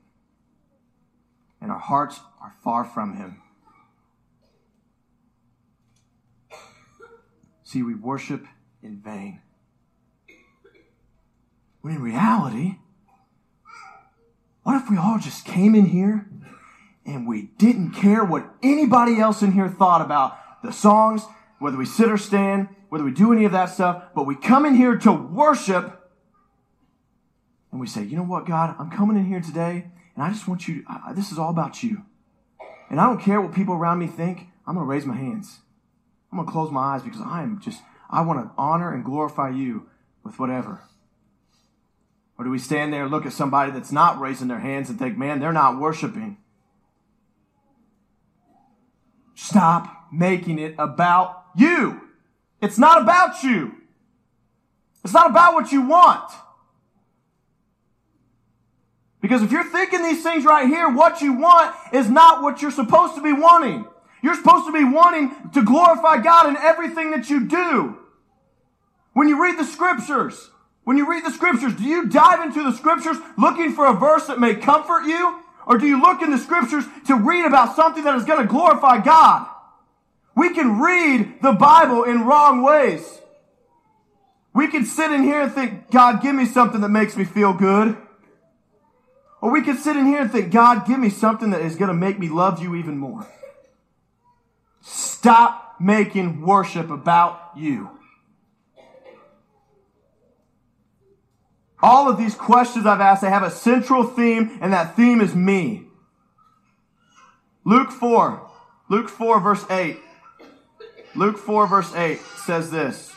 And 1.61 1.71
our 1.71 1.77
hearts 1.77 2.19
are 2.41 2.55
far 2.63 2.83
from 2.83 3.15
Him. 3.15 3.43
See, 7.63 7.83
we 7.83 7.93
worship 7.93 8.43
in 8.81 9.01
vain. 9.01 9.41
When 11.87 11.95
in 11.95 12.01
reality, 12.01 12.79
what 14.63 14.75
if 14.75 14.89
we 14.89 14.97
all 14.97 15.17
just 15.19 15.45
came 15.45 15.73
in 15.73 15.85
here 15.85 16.27
and 17.05 17.25
we 17.25 17.43
didn't 17.57 17.91
care 17.91 18.25
what 18.25 18.45
anybody 18.61 19.21
else 19.21 19.41
in 19.41 19.53
here 19.53 19.69
thought 19.69 20.01
about 20.01 20.37
the 20.61 20.73
songs, 20.73 21.23
whether 21.59 21.77
we 21.77 21.85
sit 21.85 22.11
or 22.11 22.17
stand, 22.17 22.67
whether 22.89 23.05
we 23.05 23.11
do 23.11 23.31
any 23.31 23.45
of 23.45 23.53
that 23.53 23.67
stuff, 23.67 24.03
but 24.13 24.25
we 24.25 24.35
come 24.35 24.65
in 24.65 24.75
here 24.75 24.97
to 24.97 25.13
worship 25.13 26.11
and 27.71 27.79
we 27.79 27.87
say, 27.87 28.03
you 28.03 28.17
know 28.17 28.23
what, 28.23 28.45
God, 28.45 28.75
I'm 28.77 28.91
coming 28.91 29.15
in 29.15 29.23
here 29.23 29.39
today 29.39 29.87
and 30.13 30.25
I 30.25 30.29
just 30.29 30.45
want 30.45 30.67
you, 30.67 30.83
to, 30.83 31.13
this 31.15 31.31
is 31.31 31.39
all 31.39 31.51
about 31.51 31.83
you. 31.83 32.03
And 32.89 32.99
I 32.99 33.05
don't 33.05 33.21
care 33.21 33.39
what 33.39 33.53
people 33.53 33.75
around 33.75 33.99
me 33.99 34.07
think. 34.07 34.47
I'm 34.67 34.75
going 34.75 34.85
to 34.85 34.91
raise 34.91 35.05
my 35.05 35.15
hands. 35.15 35.59
I'm 36.33 36.37
going 36.37 36.47
to 36.47 36.51
close 36.51 36.69
my 36.69 36.81
eyes 36.81 37.03
because 37.03 37.21
I 37.21 37.43
am 37.43 37.61
just, 37.61 37.81
I 38.09 38.23
want 38.23 38.43
to 38.43 38.51
honor 38.57 38.93
and 38.93 39.05
glorify 39.05 39.51
you 39.51 39.87
with 40.25 40.37
whatever. 40.37 40.81
Or 42.37 42.45
do 42.45 42.51
we 42.51 42.59
stand 42.59 42.93
there 42.93 43.03
and 43.03 43.11
look 43.11 43.25
at 43.25 43.33
somebody 43.33 43.71
that's 43.71 43.91
not 43.91 44.19
raising 44.19 44.47
their 44.47 44.59
hands 44.59 44.89
and 44.89 44.99
think, 44.99 45.17
man, 45.17 45.39
they're 45.39 45.51
not 45.51 45.79
worshiping? 45.79 46.37
Stop 49.33 50.07
making 50.11 50.59
it 50.59 50.75
about 50.77 51.45
you. 51.55 52.01
It's 52.61 52.77
not 52.77 53.01
about 53.01 53.43
you. 53.43 53.73
It's 55.03 55.13
not 55.13 55.29
about 55.29 55.53
what 55.53 55.71
you 55.71 55.81
want. 55.81 56.31
Because 59.21 59.41
if 59.41 59.51
you're 59.51 59.63
thinking 59.63 60.03
these 60.03 60.21
things 60.21 60.45
right 60.45 60.67
here, 60.67 60.89
what 60.89 61.21
you 61.21 61.33
want 61.33 61.75
is 61.91 62.09
not 62.09 62.43
what 62.43 62.61
you're 62.61 62.71
supposed 62.71 63.15
to 63.15 63.21
be 63.21 63.33
wanting. 63.33 63.85
You're 64.21 64.35
supposed 64.35 64.65
to 64.67 64.73
be 64.73 64.83
wanting 64.83 65.31
to 65.53 65.63
glorify 65.63 66.17
God 66.21 66.49
in 66.49 66.57
everything 66.57 67.11
that 67.11 67.29
you 67.29 67.47
do. 67.47 67.97
When 69.13 69.27
you 69.27 69.41
read 69.41 69.57
the 69.57 69.65
scriptures, 69.65 70.49
when 70.87 70.95
you 70.95 71.05
read 71.11 71.25
the 71.25 71.31
scriptures, 71.31 71.73
do 71.73 71.83
you 71.83 72.07
dive 72.07 72.39
into 72.39 72.63
the 72.63 72.71
scriptures 72.71 73.17
looking 73.37 73.73
for 73.73 73.87
a 73.87 73.93
verse 73.93 74.27
that 74.27 74.39
may 74.39 74.55
comfort 74.55 75.03
you? 75.03 75.37
Or 75.65 75.77
do 75.77 75.85
you 75.85 75.99
look 76.01 76.21
in 76.21 76.31
the 76.31 76.37
scriptures 76.37 76.85
to 77.07 77.15
read 77.15 77.45
about 77.45 77.75
something 77.75 78.05
that 78.05 78.15
is 78.15 78.23
going 78.23 78.39
to 78.39 78.47
glorify 78.47 79.03
God? 79.03 79.49
We 80.33 80.53
can 80.53 80.79
read 80.79 81.41
the 81.41 81.51
Bible 81.51 82.05
in 82.05 82.25
wrong 82.25 82.63
ways. 82.63 83.19
We 84.53 84.69
can 84.69 84.85
sit 84.85 85.11
in 85.11 85.23
here 85.23 85.41
and 85.41 85.51
think, 85.51 85.91
God, 85.91 86.21
give 86.21 86.33
me 86.33 86.45
something 86.45 86.79
that 86.79 86.87
makes 86.87 87.17
me 87.17 87.25
feel 87.25 87.51
good. 87.51 87.97
Or 89.41 89.51
we 89.51 89.63
can 89.63 89.77
sit 89.77 89.97
in 89.97 90.05
here 90.05 90.21
and 90.21 90.31
think, 90.31 90.53
God, 90.53 90.87
give 90.87 90.99
me 90.99 91.09
something 91.09 91.49
that 91.49 91.59
is 91.59 91.75
going 91.75 91.89
to 91.89 91.93
make 91.93 92.17
me 92.17 92.29
love 92.29 92.61
you 92.61 92.75
even 92.75 92.97
more. 92.97 93.27
Stop 94.79 95.75
making 95.81 96.45
worship 96.45 96.89
about 96.89 97.51
you. 97.57 97.96
All 101.81 102.09
of 102.09 102.17
these 102.17 102.33
questions 102.33 102.85
I've 102.85 103.01
asked, 103.01 103.21
they 103.21 103.29
have 103.29 103.43
a 103.43 103.51
central 103.51 104.03
theme, 104.03 104.57
and 104.61 104.73
that 104.73 104.95
theme 104.95 105.21
is 105.21 105.35
me. 105.35 105.83
Luke 107.63 107.91
4, 107.91 108.49
Luke 108.89 109.09
4, 109.09 109.39
verse 109.39 109.65
8. 109.69 109.99
Luke 111.15 111.37
4, 111.37 111.67
verse 111.67 111.93
8 111.93 112.19
says 112.45 112.71
this. 112.71 113.13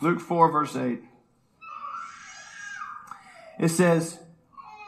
Luke 0.00 0.20
4, 0.20 0.50
verse 0.50 0.76
8. 0.76 1.00
It 3.58 3.68
says, 3.68 4.18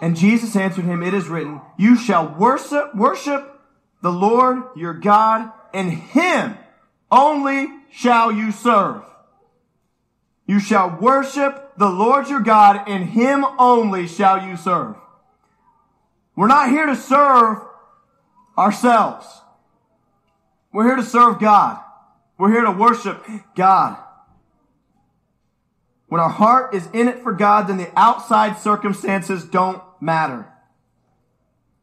And 0.00 0.16
Jesus 0.16 0.56
answered 0.56 0.84
him, 0.84 1.02
It 1.02 1.12
is 1.12 1.28
written, 1.28 1.60
You 1.76 1.96
shall 1.96 2.34
worship, 2.38 2.94
worship 2.94 3.60
the 4.00 4.12
Lord 4.12 4.62
your 4.74 4.94
God, 4.94 5.52
and 5.74 5.92
him 5.92 6.56
only 7.10 7.68
shall 7.90 8.32
you 8.32 8.50
serve. 8.52 9.02
You 10.46 10.60
shall 10.60 10.98
worship 11.00 11.72
the 11.76 11.88
Lord 11.88 12.28
your 12.28 12.40
God, 12.40 12.88
and 12.88 13.04
him 13.04 13.44
only 13.58 14.06
shall 14.06 14.46
you 14.46 14.56
serve. 14.56 14.96
We're 16.36 16.48
not 16.48 16.70
here 16.70 16.86
to 16.86 16.96
serve 16.96 17.58
ourselves. 18.56 19.26
We're 20.72 20.86
here 20.86 20.96
to 20.96 21.04
serve 21.04 21.38
God. 21.38 21.82
We're 22.38 22.50
here 22.50 22.64
to 22.64 22.72
worship 22.72 23.24
God. 23.54 23.98
When 26.08 26.20
our 26.20 26.28
heart 26.28 26.74
is 26.74 26.88
in 26.92 27.08
it 27.08 27.22
for 27.22 27.32
God, 27.32 27.68
then 27.68 27.78
the 27.78 27.90
outside 27.96 28.58
circumstances 28.58 29.44
don't 29.44 29.82
matter. 30.00 30.51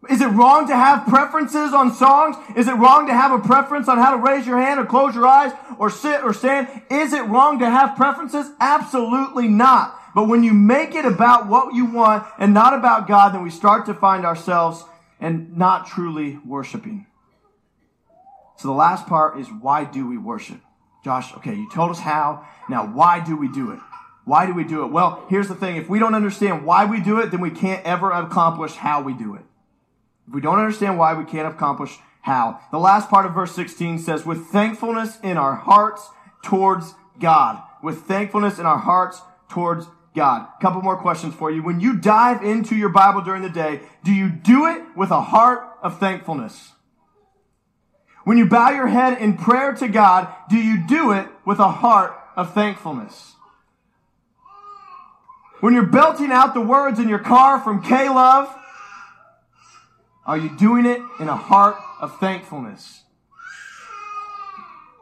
Is 0.08 0.22
it 0.22 0.28
wrong 0.28 0.68
to 0.68 0.76
have 0.76 1.08
preferences 1.08 1.74
on 1.74 1.94
songs? 1.94 2.38
Is 2.56 2.70
it 2.70 2.74
wrong 2.74 3.08
to 3.08 3.14
have 3.14 3.34
a 3.34 3.46
preference 3.46 3.90
on 3.90 3.98
how 3.98 4.12
to 4.12 4.18
raise 4.18 4.48
your 4.48 4.58
hand 4.58 4.80
or 4.80 4.86
close 4.86 5.14
your 5.14 5.28
eyes 5.28 5.52
or 5.78 5.90
sit 5.90 6.24
or 6.24 6.34
stand? 6.34 6.70
Is 6.90 7.12
it 7.12 7.24
wrong 7.24 7.60
to 7.60 7.70
have 7.70 7.98
preferences? 7.98 8.50
Absolutely 8.62 9.50
not. 9.50 10.00
But 10.16 10.30
when 10.30 10.44
you 10.44 10.54
make 10.54 10.96
it 10.96 11.06
about 11.06 11.48
what 11.48 11.76
you 11.76 11.86
want 11.86 12.26
and 12.38 12.54
not 12.54 12.74
about 12.74 13.08
God, 13.08 13.34
then 13.34 13.44
we 13.44 13.50
start 13.50 13.86
to 13.88 13.94
find 13.94 14.26
ourselves 14.26 14.84
and 15.20 15.58
not 15.58 15.88
truly 15.88 16.40
worshiping. 16.46 17.06
So 18.58 18.70
the 18.70 18.74
last 18.74 19.06
part 19.06 19.38
is 19.38 19.48
why 19.48 19.84
do 19.84 20.08
we 20.08 20.18
worship? 20.18 20.62
Josh, 21.04 21.34
okay, 21.36 21.56
you 21.56 21.70
told 21.70 21.92
us 21.92 22.00
how. 22.00 22.48
Now, 22.70 22.86
why 22.86 23.20
do 23.20 23.36
we 23.36 23.50
do 23.50 23.72
it? 23.72 23.80
Why 24.26 24.46
do 24.46 24.54
we 24.54 24.64
do 24.64 24.84
it? 24.84 24.92
Well, 24.92 25.26
here's 25.30 25.48
the 25.48 25.56
thing. 25.56 25.76
If 25.76 25.90
we 25.90 26.00
don't 26.00 26.16
understand 26.16 26.66
why 26.66 26.86
we 26.86 27.02
do 27.02 27.20
it, 27.20 27.32
then 27.32 27.42
we 27.42 27.52
can't 27.52 27.86
ever 27.86 28.12
accomplish 28.12 28.74
how 28.76 29.02
we 29.02 29.14
do 29.14 29.36
it. 29.36 29.44
If 30.30 30.36
we 30.36 30.42
don't 30.42 30.60
understand 30.60 31.00
why, 31.00 31.16
we 31.16 31.26
can't 31.26 31.48
accomplish 31.48 31.98
how. 32.22 32.60
The 32.72 32.78
last 32.78 33.10
part 33.10 33.26
of 33.26 33.34
verse 33.34 33.56
16 33.56 33.98
says, 33.98 34.28
with 34.28 34.46
thankfulness 34.46 35.20
in 35.24 35.38
our 35.38 35.56
hearts 35.56 36.08
towards 36.44 36.94
God. 37.20 37.62
With 37.82 38.04
thankfulness 38.04 38.60
in 38.60 38.68
our 38.68 38.78
hearts 38.78 39.22
towards 39.50 39.88
God. 40.16 40.48
A 40.56 40.62
couple 40.62 40.84
more 40.84 40.98
questions 40.98 41.34
for 41.34 41.50
you. 41.50 41.64
When 41.64 41.80
you 41.80 41.98
dive 41.98 42.44
into 42.44 42.76
your 42.76 42.90
Bible 42.90 43.22
during 43.22 43.42
the 43.42 43.50
day, 43.50 43.82
do 44.04 44.14
you 44.14 44.30
do 44.30 44.68
it 44.68 44.84
with 44.96 45.10
a 45.10 45.22
heart 45.22 45.68
of 45.82 46.00
thankfulness? 46.00 46.74
When 48.24 48.38
you 48.38 48.46
bow 48.46 48.70
your 48.70 48.88
head 48.88 49.20
in 49.20 49.36
prayer 49.36 49.74
to 49.74 49.88
God, 49.88 50.32
do 50.48 50.58
you 50.58 50.86
do 50.88 51.12
it 51.12 51.28
with 51.44 51.58
a 51.58 51.72
heart 51.72 52.14
of 52.36 52.54
thankfulness? 52.54 53.34
When 55.62 55.74
you're 55.74 55.88
belting 55.88 56.32
out 56.32 56.54
the 56.54 56.62
words 56.62 57.00
in 57.00 57.10
your 57.10 57.20
car 57.20 57.60
from 57.60 57.82
K-Love, 57.82 58.56
are 60.30 60.38
you 60.38 60.56
doing 60.58 60.86
it 60.86 61.02
in 61.20 61.28
a 61.28 61.36
heart 61.36 61.76
of 62.00 62.20
thankfulness? 62.20 63.02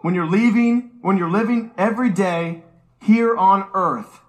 When 0.02 0.16
you're 0.16 0.26
leaving, 0.26 0.92
when 1.02 1.18
you're 1.18 1.30
living 1.30 1.72
every 1.78 2.10
day 2.10 2.64
here 3.02 3.36
on 3.36 3.68
earth, 3.74 4.22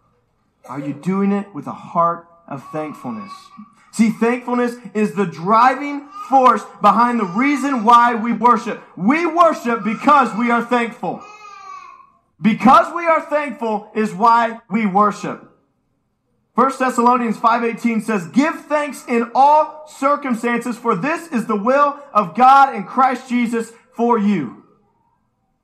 are 0.69 0.81
you 0.81 0.93
doing 0.93 1.31
it 1.31 1.55
with 1.55 1.69
a 1.69 1.73
heart 1.73 2.27
of 2.49 2.69
thankfulness? 2.73 3.31
See, 3.93 4.11
thankfulness 4.11 4.75
is 4.93 5.15
the 5.15 5.25
driving 5.25 6.09
force 6.29 6.65
behind 6.81 7.21
the 7.21 7.27
reason 7.27 7.85
why 7.85 8.17
we 8.17 8.33
worship. 8.33 8.83
We 8.97 9.25
worship 9.25 9.85
because 9.85 10.37
we 10.37 10.51
are 10.51 10.65
thankful. 10.65 11.23
Because 12.43 12.93
we 12.93 13.07
are 13.07 13.21
thankful 13.21 13.93
is 13.95 14.13
why 14.13 14.59
we 14.69 14.85
worship. 14.85 15.49
1 16.59 16.81
Thessalonians 16.81 17.37
5:18 17.37 18.01
says, 18.01 18.27
"Give 18.27 18.53
thanks 18.53 19.05
in 19.07 19.31
all 19.33 19.85
circumstances, 19.87 20.77
for 20.77 20.97
this 20.97 21.29
is 21.29 21.47
the 21.47 21.55
will 21.55 22.01
of 22.13 22.35
God 22.35 22.75
in 22.75 22.83
Christ 22.83 23.29
Jesus 23.29 23.73
for 23.95 24.19
you." 24.19 24.65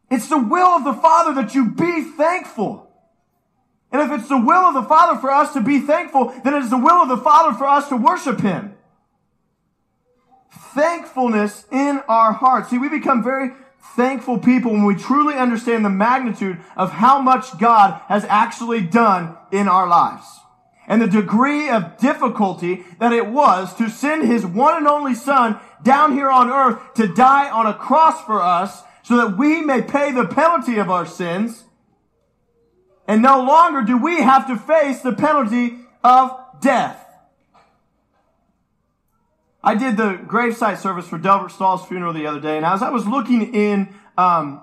It's 0.09 0.29
the 0.29 0.39
will 0.39 0.69
of 0.69 0.85
the 0.85 0.95
Father 0.95 1.33
that 1.33 1.53
you 1.53 1.65
be 1.65 2.03
thankful. 2.03 2.93
And 3.91 4.03
if 4.03 4.13
it's 4.13 4.29
the 4.29 4.39
will 4.39 4.67
of 4.67 4.75
the 4.75 4.85
Father 4.85 5.19
for 5.19 5.33
us 5.33 5.53
to 5.55 5.61
be 5.61 5.81
thankful, 5.81 6.33
then 6.45 6.55
it 6.55 6.63
is 6.63 6.71
the 6.71 6.79
will 6.79 7.03
of 7.03 7.09
the 7.09 7.17
Father 7.17 7.55
for 7.55 7.67
us 7.67 7.89
to 7.89 7.97
worship 7.97 8.41
Him. 8.41 8.75
Thankfulness 10.77 11.67
in 11.73 12.05
our 12.09 12.35
hearts. 12.35 12.71
See, 12.71 12.79
we 12.79 12.89
become 12.89 13.21
very 13.21 13.51
thankful 13.97 14.39
people 14.39 14.71
when 14.71 14.85
we 14.85 14.95
truly 14.95 15.35
understand 15.35 15.85
the 15.85 15.91
magnitude 15.91 16.61
of 16.77 16.93
how 16.93 17.21
much 17.21 17.59
God 17.59 18.01
has 18.07 18.25
actually 18.27 18.83
done 18.83 19.37
in 19.51 19.67
our 19.67 19.89
lives 19.89 20.43
and 20.87 21.01
the 21.01 21.07
degree 21.07 21.69
of 21.69 21.97
difficulty 21.99 22.85
that 22.99 23.13
it 23.13 23.27
was 23.27 23.75
to 23.77 23.89
send 23.89 24.27
his 24.27 24.45
one 24.45 24.77
and 24.77 24.87
only 24.87 25.15
son 25.15 25.59
down 25.83 26.13
here 26.13 26.31
on 26.31 26.51
earth 26.51 26.95
to 26.95 27.07
die 27.07 27.51
on 27.51 27.67
a 27.67 27.75
cross 27.75 28.23
for 28.25 28.41
us 28.43 28.83
so 29.03 29.17
that 29.17 29.37
we 29.37 29.61
may 29.61 29.83
pay 29.83 30.13
the 30.13 30.27
penalty 30.27 30.79
of 30.79 30.91
our 30.91 31.07
sins. 31.07 31.65
And 33.07 33.21
no 33.21 33.43
longer 33.43 33.83
do 33.83 33.99
we 33.99 34.23
have 34.23 34.47
to 34.49 34.57
face 34.57 35.03
the 35.03 35.13
penalty 35.13 35.79
of 36.03 36.39
death. 36.61 37.01
I 39.63 39.75
did 39.75 39.97
the 39.97 40.21
gravesite 40.27 40.79
service 40.79 41.07
for 41.07 41.19
Delbert 41.19 41.51
Stahl's 41.51 41.87
funeral 41.87 42.13
the 42.13 42.27
other 42.27 42.41
day, 42.41 42.59
and 42.59 42.67
as 42.67 42.83
I 42.83 42.91
was 42.91 43.07
looking 43.07 43.55
in 43.55 43.95
um, 44.19 44.61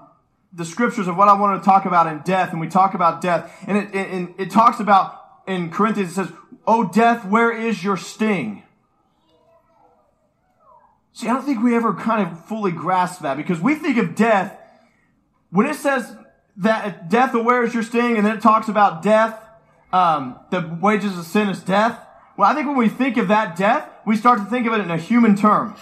the 0.53 0.65
scriptures 0.65 1.07
of 1.07 1.17
what 1.17 1.27
I 1.27 1.33
wanted 1.33 1.59
to 1.59 1.65
talk 1.65 1.85
about 1.85 2.05
in 2.05 2.19
death, 2.19 2.51
and 2.51 2.61
we 2.61 2.67
talk 2.67 2.93
about 2.93 3.19
death, 3.19 3.51
and 3.67 3.77
it, 3.77 3.95
it, 3.95 4.29
it 4.37 4.51
talks 4.51 4.79
about 4.79 5.20
in 5.47 5.69
Corinthians, 5.69 6.11
it 6.11 6.15
says, 6.15 6.31
Oh, 6.67 6.87
death, 6.87 7.25
where 7.25 7.51
is 7.51 7.83
your 7.83 7.97
sting? 7.97 8.63
See, 11.13 11.27
I 11.27 11.33
don't 11.33 11.43
think 11.43 11.61
we 11.61 11.75
ever 11.75 11.93
kind 11.93 12.27
of 12.27 12.45
fully 12.45 12.71
grasp 12.71 13.21
that 13.21 13.37
because 13.37 13.59
we 13.59 13.75
think 13.75 13.97
of 13.97 14.15
death, 14.15 14.57
when 15.49 15.65
it 15.65 15.75
says 15.75 16.15
that 16.57 17.09
death, 17.09 17.33
where 17.33 17.63
is 17.63 17.73
your 17.73 17.83
sting, 17.83 18.17
and 18.17 18.25
then 18.25 18.37
it 18.37 18.41
talks 18.41 18.69
about 18.69 19.01
death, 19.01 19.37
um, 19.91 20.39
the 20.51 20.77
wages 20.81 21.17
of 21.17 21.25
sin 21.25 21.49
is 21.49 21.61
death. 21.61 21.99
Well, 22.37 22.49
I 22.49 22.55
think 22.55 22.67
when 22.67 22.77
we 22.77 22.89
think 22.89 23.17
of 23.17 23.27
that 23.27 23.55
death, 23.55 23.89
we 24.05 24.15
start 24.15 24.39
to 24.39 24.45
think 24.45 24.65
of 24.67 24.73
it 24.73 24.79
in 24.79 24.89
a 24.89 24.97
human 24.97 25.35
term. 25.35 25.75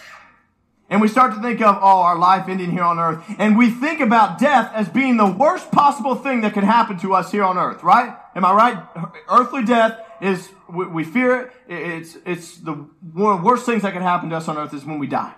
And 0.90 1.02
we 1.02 1.08
start 1.08 1.36
to 1.36 1.42
think 1.42 1.62
of, 1.62 1.76
oh, 1.76 2.02
our 2.02 2.18
life 2.18 2.50
ending 2.50 2.72
here 2.72 2.84
on 2.84 2.98
earth. 2.98 3.24
And 3.38 3.56
we 3.58 3.70
think 3.70 4.00
about 4.00 4.40
death 4.40 4.72
as 4.74 4.90
being 4.90 5.18
the 5.18 5.32
worst 5.32 5.72
possible 5.72 6.16
thing 6.16 6.42
that 6.42 6.54
can 6.54 6.64
happen 6.64 6.98
to 7.00 7.14
us 7.14 7.32
here 7.32 7.44
on 7.44 7.60
earth, 7.60 7.84
right? 7.84 8.18
Am 8.40 8.46
I 8.46 8.54
right? 8.54 9.12
Earthly 9.28 9.66
death 9.66 10.00
is, 10.22 10.48
we, 10.70 11.04
fear 11.04 11.42
it. 11.42 11.52
It's, 11.68 12.18
it's 12.26 12.56
the 12.56 12.88
worst 13.14 13.66
things 13.66 13.82
that 13.82 13.92
can 13.92 14.02
happen 14.02 14.30
to 14.30 14.38
us 14.38 14.48
on 14.48 14.58
earth 14.58 14.74
is 14.74 14.86
when 14.86 14.98
we 14.98 15.08
die. 15.08 15.34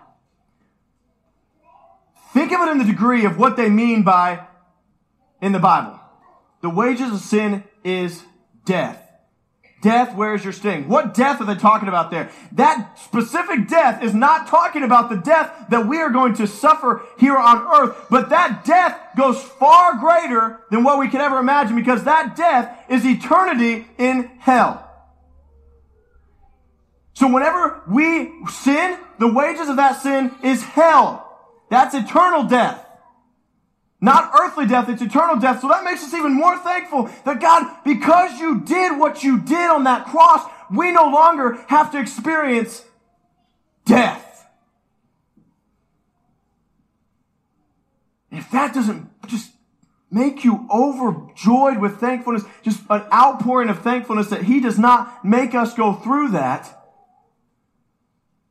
Think 2.31 2.51
of 2.51 2.61
it 2.61 2.71
in 2.71 2.77
the 2.77 2.83
degree 2.83 3.25
of 3.25 3.39
what 3.39 3.57
they 3.57 3.69
mean 3.69 4.03
by 4.03 4.45
in 5.41 5.51
the 5.51 5.57
Bible. 5.57 5.99
The 6.61 6.69
wages 6.69 7.11
of 7.11 7.21
sin 7.21 7.63
is 7.83 8.21
death. 8.65 9.00
Death, 9.81 10.15
where's 10.15 10.43
your 10.43 10.53
sting? 10.53 10.87
What 10.87 11.15
death 11.15 11.41
are 11.41 11.45
they 11.45 11.55
talking 11.55 11.87
about 11.87 12.11
there? 12.11 12.29
That 12.51 12.99
specific 12.99 13.67
death 13.67 14.03
is 14.03 14.13
not 14.13 14.47
talking 14.47 14.83
about 14.83 15.09
the 15.09 15.15
death 15.15 15.51
that 15.69 15.87
we 15.87 15.97
are 15.97 16.11
going 16.11 16.35
to 16.35 16.45
suffer 16.45 17.01
here 17.17 17.35
on 17.35 17.57
earth, 17.57 18.05
but 18.09 18.29
that 18.29 18.63
death 18.63 18.99
goes 19.17 19.41
far 19.41 19.97
greater 19.97 20.59
than 20.69 20.83
what 20.83 20.99
we 20.99 21.09
can 21.09 21.19
ever 21.19 21.39
imagine 21.39 21.75
because 21.75 22.03
that 22.03 22.35
death 22.35 22.85
is 22.89 23.03
eternity 23.05 23.87
in 23.97 24.23
hell. 24.37 24.87
So 27.13 27.31
whenever 27.31 27.81
we 27.87 28.31
sin, 28.49 28.99
the 29.17 29.33
wages 29.33 29.67
of 29.67 29.77
that 29.77 30.01
sin 30.01 30.31
is 30.43 30.61
hell. 30.63 31.27
That's 31.71 31.95
eternal 31.95 32.43
death. 32.43 32.85
Not 34.03 34.31
earthly 34.39 34.65
death, 34.65 34.89
it's 34.89 35.01
eternal 35.01 35.35
death. 35.37 35.61
So 35.61 35.67
that 35.67 35.83
makes 35.83 36.03
us 36.03 36.13
even 36.15 36.33
more 36.33 36.57
thankful 36.57 37.09
that 37.23 37.39
God, 37.39 37.71
because 37.85 38.39
you 38.39 38.61
did 38.61 38.97
what 38.99 39.23
you 39.23 39.39
did 39.39 39.69
on 39.69 39.83
that 39.83 40.07
cross, 40.07 40.49
we 40.71 40.91
no 40.91 41.05
longer 41.05 41.63
have 41.67 41.91
to 41.91 41.99
experience 41.99 42.83
death. 43.85 44.27
If 48.31 48.49
that 48.51 48.73
doesn't 48.73 49.07
just 49.27 49.51
make 50.09 50.43
you 50.43 50.67
overjoyed 50.73 51.77
with 51.77 51.99
thankfulness, 51.99 52.43
just 52.63 52.81
an 52.89 53.03
outpouring 53.13 53.69
of 53.69 53.81
thankfulness 53.81 54.29
that 54.29 54.43
He 54.43 54.59
does 54.59 54.79
not 54.79 55.23
make 55.23 55.53
us 55.53 55.75
go 55.75 55.93
through 55.93 56.29
that, 56.29 56.77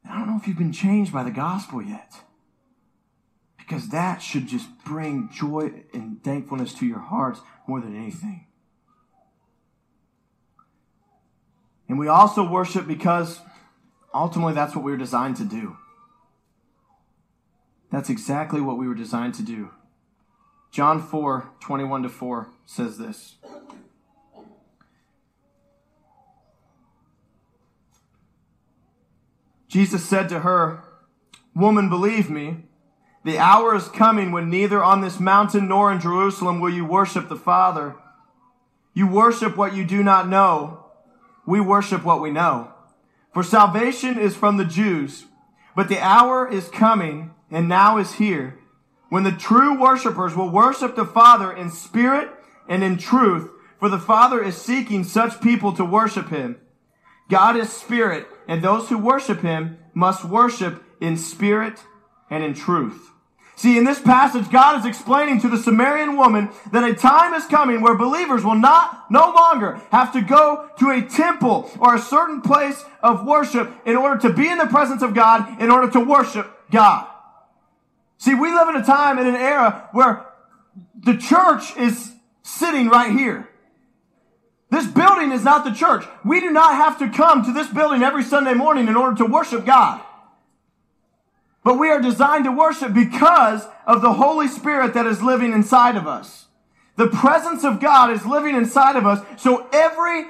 I 0.09 0.19
don't 0.19 0.29
know 0.29 0.37
if 0.41 0.47
you've 0.47 0.59
been 0.59 0.73
changed 0.73 1.13
by 1.13 1.25
the 1.25 1.31
gospel 1.31 1.83
yet. 1.83 2.15
Because 3.71 3.91
that 3.91 4.21
should 4.21 4.49
just 4.49 4.67
bring 4.85 5.31
joy 5.33 5.85
and 5.95 6.21
thankfulness 6.25 6.75
to 6.75 6.87
your 6.87 6.99
hearts 6.99 7.41
more 7.69 7.81
than 7.81 7.95
anything. 7.95 8.49
And 11.89 11.97
we 11.97 12.09
also 12.09 12.43
worship 12.45 12.89
because 12.89 13.39
ultimately 14.13 14.55
that's 14.55 14.75
what 14.75 14.85
we 14.85 14.91
were 14.91 14.99
designed 14.99 15.37
to 15.37 15.45
do. 15.45 15.77
That's 17.93 18.11
exactly 18.11 18.61
what 18.61 18.77
we 18.77 18.89
were 18.89 18.95
designed 18.97 19.35
to 19.35 19.43
do. 19.45 19.71
John 20.73 21.01
4 21.01 21.53
21 21.61 22.03
to 22.03 22.09
4 22.09 22.49
says 22.67 22.99
this. 22.99 23.37
Jesus 29.69 30.05
said 30.05 30.29
to 30.31 30.41
her, 30.41 30.83
Woman, 31.55 31.89
believe 31.89 32.29
me 32.29 32.65
the 33.23 33.39
hour 33.39 33.75
is 33.75 33.89
coming 33.89 34.33
when 34.33 34.49
neither 34.49 34.83
on 34.83 35.03
this 35.03 35.21
mountain 35.21 35.69
nor 35.69 35.93
in 35.93 36.01
Jerusalem 36.01 36.61
will 36.61 36.71
you 36.71 36.85
worship 36.87 37.29
the 37.29 37.37
Father. 37.37 37.95
You 38.95 39.07
worship 39.07 39.57
what 39.57 39.75
you 39.75 39.85
do 39.85 40.03
not 40.03 40.29
know. 40.29 40.87
We 41.47 41.61
worship 41.61 42.03
what 42.03 42.23
we 42.23 42.31
know. 42.31 42.73
For 43.35 43.43
salvation 43.43 44.19
is 44.19 44.35
from 44.35 44.57
the 44.57 44.65
Jews. 44.65 45.27
But 45.77 45.89
the 45.89 46.01
hour 46.01 46.51
is 46.51 46.69
coming 46.69 47.33
and 47.51 47.69
now 47.69 47.99
is 47.99 48.15
here 48.15 48.59
when 49.11 49.25
the 49.25 49.33
true 49.33 49.79
worshipers 49.79 50.35
will 50.35 50.51
worship 50.51 50.97
the 50.97 51.05
Father 51.05 51.53
in 51.53 51.71
spirit 51.71 52.31
and 52.69 52.83
in 52.83 52.97
truth. 52.97 53.51
For 53.79 53.89
the 53.89 53.99
Father 53.99 54.43
is 54.43 54.57
seeking 54.57 55.05
such 55.05 55.41
people 55.41 55.73
to 55.75 55.85
worship 55.85 56.29
him. 56.29 56.57
God 57.29 57.57
is 57.57 57.71
spirit 57.71 58.27
and 58.49 58.63
those 58.63 58.89
who 58.89 58.99
worship 58.99 59.43
him 59.43 59.79
must 59.95 60.25
worship 60.25 60.83
in 61.01 61.17
spirit 61.17 61.79
and 62.31 62.43
in 62.43 62.55
truth. 62.55 63.11
See, 63.61 63.77
in 63.77 63.85
this 63.85 64.01
passage, 64.01 64.51
God 64.51 64.81
is 64.81 64.87
explaining 64.87 65.43
to 65.43 65.49
the 65.51 65.59
Samaritan 65.59 66.17
woman 66.17 66.49
that 66.73 66.83
a 66.83 66.95
time 66.95 67.35
is 67.35 67.45
coming 67.45 67.83
where 67.83 67.95
believers 67.95 68.43
will 68.43 68.55
not, 68.55 69.11
no 69.11 69.35
longer 69.37 69.83
have 69.93 70.15
to 70.15 70.23
go 70.23 70.71
to 70.79 70.89
a 70.89 71.03
temple 71.03 71.71
or 71.79 71.95
a 71.95 72.01
certain 72.01 72.41
place 72.41 72.83
of 73.03 73.27
worship 73.27 73.71
in 73.85 73.97
order 73.97 74.19
to 74.23 74.33
be 74.33 74.49
in 74.49 74.57
the 74.57 74.67
presence 74.67 75.03
of 75.03 75.13
God, 75.13 75.61
in 75.61 75.71
order 75.71 75.91
to 75.91 76.01
worship 76.01 76.51
God. 76.71 77.07
See, 78.17 78.35
we 78.35 78.51
live 78.51 78.69
in 78.71 78.77
a 78.77 78.85
time 78.85 79.19
in 79.19 79.27
an 79.27 79.37
era 79.37 79.91
where 79.93 80.27
the 80.99 81.19
church 81.19 81.77
is 81.77 82.13
sitting 82.43 82.89
right 82.89 83.11
here. 83.11 83.47
This 84.71 84.87
building 84.87 85.33
is 85.33 85.45
not 85.45 85.65
the 85.65 85.73
church. 85.73 86.07
We 86.25 86.41
do 86.41 86.51
not 86.51 86.77
have 86.77 86.99
to 87.01 87.11
come 87.11 87.45
to 87.45 87.53
this 87.53 87.69
building 87.69 88.03
every 88.03 88.23
Sunday 88.23 88.55
morning 88.55 88.89
in 88.89 88.97
order 88.97 89.17
to 89.19 89.27
worship 89.27 89.67
God. 89.67 90.01
But 91.63 91.79
we 91.79 91.91
are 91.91 92.01
designed 92.01 92.45
to 92.45 92.53
worship 92.53 92.95
because 92.95 93.67
of 93.87 94.01
the 94.03 94.15
Holy 94.15 94.49
Spirit 94.49 94.95
that 94.95 95.07
is 95.07 95.23
living 95.23 95.53
inside 95.53 95.97
of 95.97 96.07
us. 96.07 96.47
The 96.97 97.09
presence 97.09 97.65
of 97.65 97.81
God 97.81 98.11
is 98.11 98.25
living 98.27 98.55
inside 98.55 98.97
of 98.97 99.07
us. 99.07 99.25
So 99.43 99.67
every, 99.73 100.27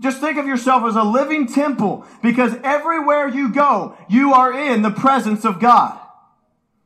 just 0.00 0.20
think 0.20 0.38
of 0.38 0.46
yourself 0.46 0.84
as 0.84 0.96
a 0.96 1.02
living 1.02 1.46
temple 1.46 2.06
because 2.22 2.54
everywhere 2.62 3.28
you 3.28 3.50
go, 3.50 3.96
you 4.08 4.32
are 4.32 4.52
in 4.52 4.82
the 4.82 4.90
presence 4.90 5.44
of 5.44 5.60
God 5.60 5.98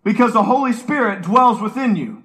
because 0.04 0.32
the 0.32 0.42
Holy 0.42 0.72
Spirit 0.72 1.22
dwells 1.22 1.60
within 1.60 1.96
you. 1.96 2.22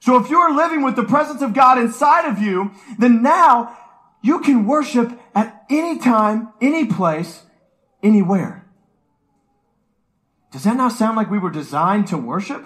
So 0.00 0.16
if 0.16 0.30
you're 0.30 0.54
living 0.54 0.82
with 0.82 0.96
the 0.96 1.04
presence 1.04 1.42
of 1.42 1.52
God 1.52 1.78
inside 1.78 2.26
of 2.26 2.38
you, 2.38 2.70
then 2.98 3.22
now 3.22 3.76
you 4.22 4.40
can 4.40 4.66
worship 4.66 5.18
at 5.34 5.64
any 5.68 5.98
time, 5.98 6.48
any 6.60 6.86
place, 6.86 7.42
anywhere. 8.02 8.59
Does 10.50 10.64
that 10.64 10.76
not 10.76 10.92
sound 10.92 11.16
like 11.16 11.30
we 11.30 11.38
were 11.38 11.50
designed 11.50 12.08
to 12.08 12.18
worship? 12.18 12.64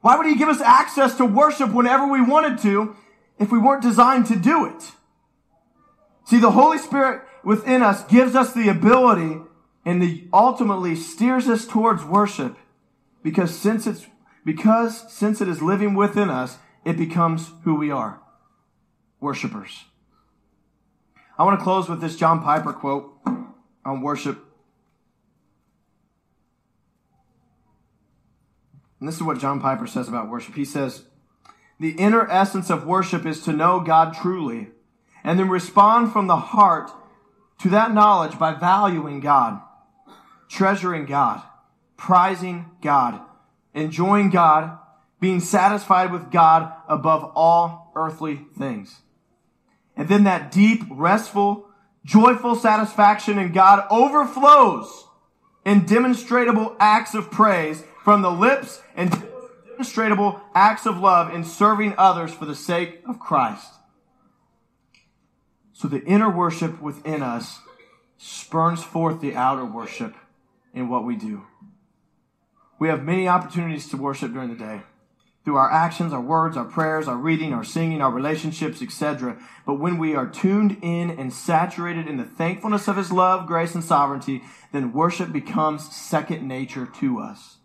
Why 0.00 0.16
would 0.16 0.26
he 0.26 0.36
give 0.36 0.48
us 0.48 0.60
access 0.60 1.16
to 1.16 1.26
worship 1.26 1.72
whenever 1.72 2.06
we 2.06 2.22
wanted 2.22 2.58
to 2.60 2.96
if 3.38 3.50
we 3.50 3.58
weren't 3.58 3.82
designed 3.82 4.26
to 4.26 4.36
do 4.36 4.66
it? 4.66 4.92
See, 6.24 6.38
the 6.38 6.52
Holy 6.52 6.78
Spirit 6.78 7.22
within 7.44 7.82
us 7.82 8.04
gives 8.04 8.34
us 8.34 8.52
the 8.52 8.68
ability 8.68 9.40
and 9.84 10.00
the, 10.00 10.28
ultimately 10.32 10.94
steers 10.94 11.48
us 11.48 11.66
towards 11.66 12.04
worship 12.04 12.56
because 13.22 13.56
since 13.56 13.86
it's, 13.86 14.06
because 14.44 15.12
since 15.12 15.40
it 15.40 15.48
is 15.48 15.60
living 15.60 15.94
within 15.94 16.30
us, 16.30 16.58
it 16.84 16.96
becomes 16.96 17.50
who 17.64 17.74
we 17.74 17.90
are. 17.90 18.20
Worshippers. 19.20 19.84
I 21.38 21.44
want 21.44 21.58
to 21.58 21.64
close 21.64 21.88
with 21.88 22.00
this 22.00 22.16
John 22.16 22.42
Piper 22.42 22.72
quote 22.72 23.12
on 23.84 24.02
worship 24.02 24.44
And 29.00 29.08
this 29.08 29.16
is 29.16 29.22
what 29.22 29.38
John 29.38 29.60
Piper 29.60 29.86
says 29.86 30.08
about 30.08 30.28
worship. 30.28 30.54
He 30.54 30.64
says, 30.64 31.04
The 31.80 31.92
inner 31.92 32.30
essence 32.30 32.70
of 32.70 32.86
worship 32.86 33.24
is 33.26 33.42
to 33.44 33.52
know 33.52 33.80
God 33.80 34.14
truly 34.14 34.68
and 35.24 35.38
then 35.38 35.48
respond 35.48 36.12
from 36.12 36.26
the 36.26 36.36
heart 36.36 36.90
to 37.62 37.68
that 37.70 37.92
knowledge 37.92 38.38
by 38.38 38.54
valuing 38.54 39.20
God, 39.20 39.60
treasuring 40.48 41.06
God, 41.06 41.42
prizing 41.96 42.66
God, 42.82 43.20
enjoying 43.74 44.30
God, 44.30 44.78
being 45.18 45.40
satisfied 45.40 46.12
with 46.12 46.30
God 46.30 46.72
above 46.88 47.32
all 47.34 47.92
earthly 47.94 48.46
things. 48.58 49.00
And 49.96 50.08
then 50.08 50.24
that 50.24 50.50
deep, 50.50 50.82
restful, 50.90 51.68
joyful 52.04 52.54
satisfaction 52.54 53.38
in 53.38 53.52
God 53.52 53.86
overflows 53.90 55.06
in 55.64 55.84
demonstrable 55.84 56.74
acts 56.80 57.14
of 57.14 57.30
praise 57.30 57.84
from 58.02 58.22
the 58.22 58.30
lips 58.30 58.80
and 58.96 59.10
demonstrable 59.66 60.40
acts 60.54 60.86
of 60.86 60.98
love 60.98 61.32
in 61.34 61.44
serving 61.44 61.94
others 61.96 62.32
for 62.32 62.44
the 62.44 62.54
sake 62.54 63.02
of 63.08 63.18
Christ. 63.18 63.74
So 65.72 65.88
the 65.88 66.04
inner 66.04 66.30
worship 66.30 66.80
within 66.82 67.22
us 67.22 67.60
spurns 68.18 68.82
forth 68.82 69.20
the 69.20 69.34
outer 69.34 69.64
worship 69.64 70.14
in 70.74 70.88
what 70.88 71.04
we 71.04 71.16
do. 71.16 71.46
We 72.78 72.88
have 72.88 73.02
many 73.02 73.28
opportunities 73.28 73.88
to 73.88 73.96
worship 73.96 74.32
during 74.32 74.50
the 74.50 74.56
day 74.56 74.82
through 75.44 75.56
our 75.56 75.72
actions, 75.72 76.12
our 76.12 76.20
words, 76.20 76.56
our 76.56 76.66
prayers, 76.66 77.08
our 77.08 77.16
reading, 77.16 77.54
our 77.54 77.64
singing, 77.64 78.02
our 78.02 78.12
relationships, 78.12 78.82
etc. 78.82 79.38
But 79.66 79.80
when 79.80 79.98
we 79.98 80.14
are 80.14 80.26
tuned 80.26 80.76
in 80.82 81.10
and 81.10 81.32
saturated 81.32 82.06
in 82.06 82.18
the 82.18 82.24
thankfulness 82.24 82.88
of 82.88 82.96
His 82.96 83.10
love, 83.10 83.46
grace, 83.46 83.74
and 83.74 83.82
sovereignty, 83.82 84.42
then 84.72 84.92
worship 84.92 85.32
becomes 85.32 85.94
second 85.94 86.46
nature 86.46 86.86
to 87.00 87.20
us. 87.20 87.56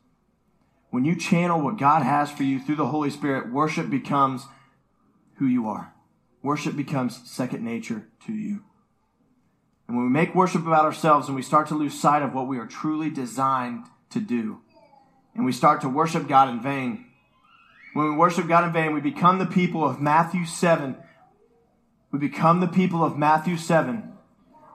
When 0.96 1.04
you 1.04 1.18
channel 1.18 1.60
what 1.60 1.78
God 1.78 2.04
has 2.04 2.32
for 2.32 2.44
you 2.44 2.58
through 2.58 2.78
the 2.78 2.88
Holy 2.88 3.10
Spirit, 3.10 3.52
worship 3.52 3.90
becomes 3.90 4.46
who 5.40 5.46
you 5.46 5.68
are. 5.68 5.94
Worship 6.42 6.78
becomes 6.78 7.20
second 7.30 7.66
nature 7.66 8.08
to 8.26 8.32
you. 8.32 8.64
And 9.90 9.98
when 9.98 10.06
we 10.06 10.12
make 10.14 10.34
worship 10.34 10.66
about 10.66 10.86
ourselves 10.86 11.28
and 11.28 11.36
we 11.36 11.42
start 11.42 11.68
to 11.68 11.76
lose 11.76 12.00
sight 12.00 12.22
of 12.22 12.34
what 12.34 12.48
we 12.48 12.58
are 12.58 12.66
truly 12.66 13.10
designed 13.10 13.88
to 14.12 14.22
do, 14.22 14.62
and 15.36 15.44
we 15.44 15.52
start 15.52 15.82
to 15.82 15.90
worship 15.90 16.30
God 16.30 16.48
in 16.48 16.62
vain, 16.62 17.08
when 17.94 18.12
we 18.12 18.16
worship 18.16 18.48
God 18.48 18.64
in 18.64 18.72
vain, 18.72 18.94
we 18.94 19.02
become 19.02 19.38
the 19.38 19.46
people 19.46 19.84
of 19.84 20.00
Matthew 20.00 20.46
7. 20.46 20.96
We 22.14 22.20
become 22.20 22.62
the 22.62 22.68
people 22.68 23.04
of 23.04 23.18
Matthew 23.18 23.58
7. 23.58 24.14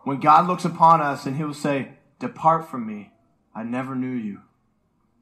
When 0.05 0.21
God 0.21 0.47
looks 0.47 0.67
upon 0.67 1.01
us 1.01 1.25
and 1.25 1.39
he 1.39 1.45
will 1.45 1.55
say, 1.55 1.93
Depart 2.19 2.69
from 2.69 2.87
me, 2.87 3.11
I 3.55 3.63
never 3.63 3.95
knew 3.95 4.13
you 4.13 4.43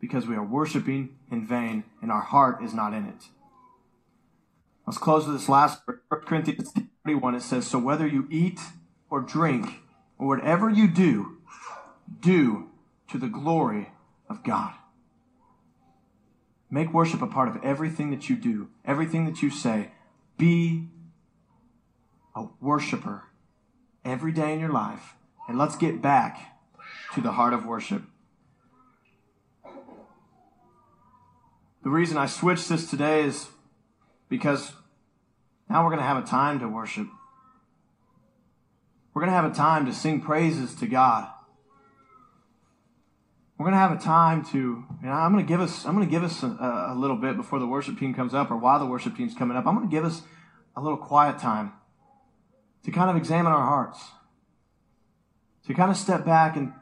because 0.00 0.26
we 0.26 0.36
are 0.36 0.44
worshiping 0.44 1.16
in 1.30 1.46
vain 1.46 1.84
and 2.00 2.10
our 2.10 2.20
heart 2.20 2.62
is 2.62 2.74
not 2.74 2.94
in 2.94 3.04
it. 3.04 3.24
Let's 4.86 4.98
close 4.98 5.26
with 5.26 5.36
this 5.36 5.48
last 5.48 5.82
1 5.86 6.20
Corinthians 6.22 6.72
31. 7.04 7.34
It 7.34 7.42
says, 7.42 7.66
So 7.66 7.78
whether 7.78 8.06
you 8.06 8.26
eat 8.30 8.60
or 9.10 9.20
drink 9.20 9.82
or 10.18 10.26
whatever 10.26 10.70
you 10.70 10.88
do, 10.88 11.38
do 12.20 12.70
to 13.10 13.18
the 13.18 13.28
glory 13.28 13.90
of 14.28 14.42
God. 14.42 14.72
Make 16.70 16.92
worship 16.92 17.22
a 17.22 17.26
part 17.26 17.48
of 17.48 17.62
everything 17.62 18.10
that 18.10 18.28
you 18.28 18.36
do, 18.36 18.68
everything 18.84 19.24
that 19.26 19.42
you 19.42 19.50
say. 19.50 19.92
Be 20.36 20.88
a 22.34 22.46
worshiper 22.60 23.24
every 24.04 24.32
day 24.32 24.52
in 24.52 24.60
your 24.60 24.72
life. 24.72 25.14
And 25.48 25.58
let's 25.58 25.76
get 25.76 26.02
back 26.02 26.58
to 27.14 27.20
the 27.20 27.32
heart 27.32 27.54
of 27.54 27.64
worship. 27.64 28.02
The 31.88 31.94
reason 31.94 32.18
I 32.18 32.26
switched 32.26 32.68
this 32.68 32.90
today 32.90 33.22
is 33.22 33.48
because 34.28 34.72
now 35.70 35.82
we're 35.82 35.88
going 35.88 36.02
to 36.02 36.06
have 36.06 36.22
a 36.22 36.26
time 36.26 36.60
to 36.60 36.68
worship. 36.68 37.06
We're 39.14 39.22
going 39.22 39.30
to 39.30 39.34
have 39.34 39.50
a 39.50 39.54
time 39.54 39.86
to 39.86 39.94
sing 39.94 40.20
praises 40.20 40.74
to 40.74 40.86
God. 40.86 41.30
We're 43.56 43.64
going 43.64 43.72
to 43.72 43.78
have 43.78 43.92
a 43.92 43.98
time 43.98 44.44
to, 44.50 44.58
you 44.58 44.84
know, 45.00 45.12
I'm 45.12 45.32
going 45.32 45.42
to 45.42 45.48
give 45.48 45.62
us, 45.62 45.86
I'm 45.86 45.94
going 45.94 46.06
to 46.06 46.10
give 46.10 46.22
us 46.22 46.42
a, 46.42 46.90
a 46.90 46.94
little 46.94 47.16
bit 47.16 47.38
before 47.38 47.58
the 47.58 47.66
worship 47.66 47.98
team 47.98 48.12
comes 48.12 48.34
up 48.34 48.50
or 48.50 48.58
while 48.58 48.78
the 48.78 48.84
worship 48.84 49.16
team's 49.16 49.34
coming 49.34 49.56
up. 49.56 49.66
I'm 49.66 49.74
going 49.74 49.88
to 49.88 49.90
give 49.90 50.04
us 50.04 50.20
a 50.76 50.82
little 50.82 50.98
quiet 50.98 51.38
time 51.38 51.72
to 52.84 52.90
kind 52.90 53.08
of 53.08 53.16
examine 53.16 53.50
our 53.50 53.64
hearts, 53.64 53.98
to 55.66 55.72
kind 55.72 55.90
of 55.90 55.96
step 55.96 56.26
back 56.26 56.54
and 56.54 56.74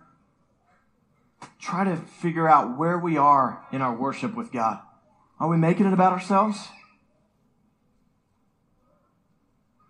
try 1.60 1.84
to 1.84 1.94
figure 1.94 2.48
out 2.48 2.76
where 2.76 2.98
we 2.98 3.16
are 3.16 3.64
in 3.70 3.80
our 3.80 3.94
worship 3.94 4.34
with 4.34 4.50
God. 4.50 4.80
Are 5.38 5.48
we 5.48 5.56
making 5.56 5.86
it 5.86 5.92
about 5.92 6.12
ourselves? 6.12 6.68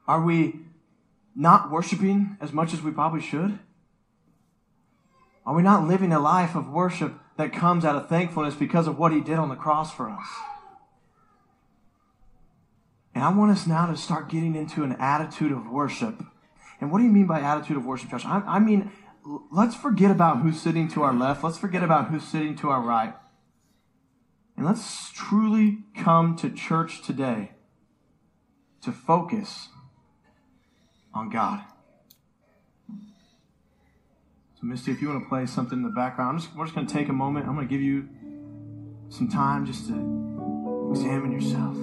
Are 0.09 0.23
we 0.23 0.61
not 1.35 1.71
worshiping 1.71 2.37
as 2.41 2.53
much 2.53 2.73
as 2.73 2.83
we 2.83 2.91
probably 2.91 3.21
should? 3.21 3.59
Are 5.45 5.55
we 5.55 5.63
not 5.63 5.87
living 5.87 6.13
a 6.13 6.19
life 6.19 6.55
of 6.57 6.69
worship 6.69 7.15
that 7.37 7.53
comes 7.53 7.85
out 7.85 7.95
of 7.95 8.09
thankfulness 8.09 8.55
because 8.55 8.87
of 8.89 8.99
what 8.99 9.13
He 9.13 9.21
did 9.21 9.39
on 9.39 9.49
the 9.49 9.55
cross 9.55 9.93
for 9.93 10.09
us? 10.09 10.27
And 13.15 13.23
I 13.23 13.33
want 13.33 13.53
us 13.53 13.67
now 13.67 13.87
to 13.87 13.97
start 13.97 14.29
getting 14.29 14.57
into 14.57 14.83
an 14.83 14.93
attitude 14.99 15.53
of 15.53 15.71
worship. 15.71 16.23
And 16.81 16.91
what 16.91 16.99
do 16.99 17.05
you 17.05 17.11
mean 17.11 17.27
by 17.27 17.41
attitude 17.41 17.77
of 17.77 17.87
worship, 17.87 18.11
Josh? 18.11 18.27
I, 18.27 18.43
I 18.47 18.59
mean, 18.59 18.91
let's 19.51 19.75
forget 19.75 20.11
about 20.11 20.41
who's 20.41 20.61
sitting 20.61 20.89
to 20.89 21.03
our 21.03 21.15
left. 21.15 21.43
Let's 21.43 21.59
forget 21.59 21.83
about 21.83 22.09
who's 22.09 22.25
sitting 22.25 22.57
to 22.57 22.69
our 22.69 22.81
right. 22.81 23.15
And 24.57 24.65
let's 24.65 25.11
truly 25.13 25.79
come 25.95 26.37
to 26.37 26.51
church 26.51 27.03
today 27.03 27.53
to 28.83 28.93
focus 28.93 29.69
on 31.13 31.29
God. 31.29 31.63
So, 34.59 34.63
Misty, 34.63 34.93
if 34.93 35.03
you 35.03 35.09
want 35.09 35.23
to 35.23 35.29
play 35.29 35.45
something 35.45 35.79
in 35.79 35.85
the 35.85 35.91
background, 35.91 36.41
just, 36.41 36.55
we're 36.57 36.65
just 36.65 36.75
going 36.75 36.87
to 36.87 36.93
take 36.93 37.09
a 37.09 37.13
moment. 37.13 37.47
I'm 37.47 37.55
going 37.55 37.69
to 37.69 37.71
give 37.73 37.83
you 37.83 38.09
some 39.11 39.29
time 39.29 39.67
just 39.67 39.89
to 39.89 40.91
examine 40.91 41.33
yourself. 41.33 41.77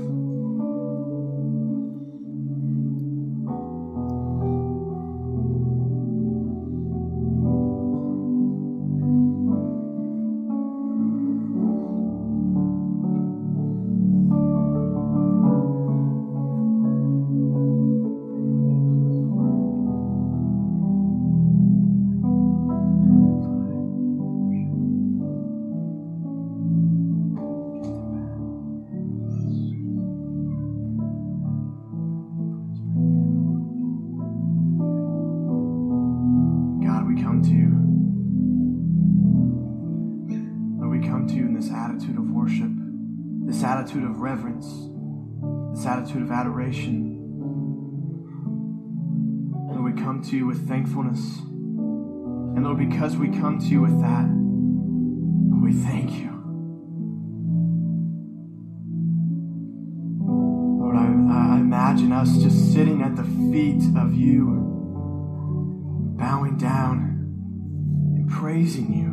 Praising 68.44 68.92
you 68.94 69.08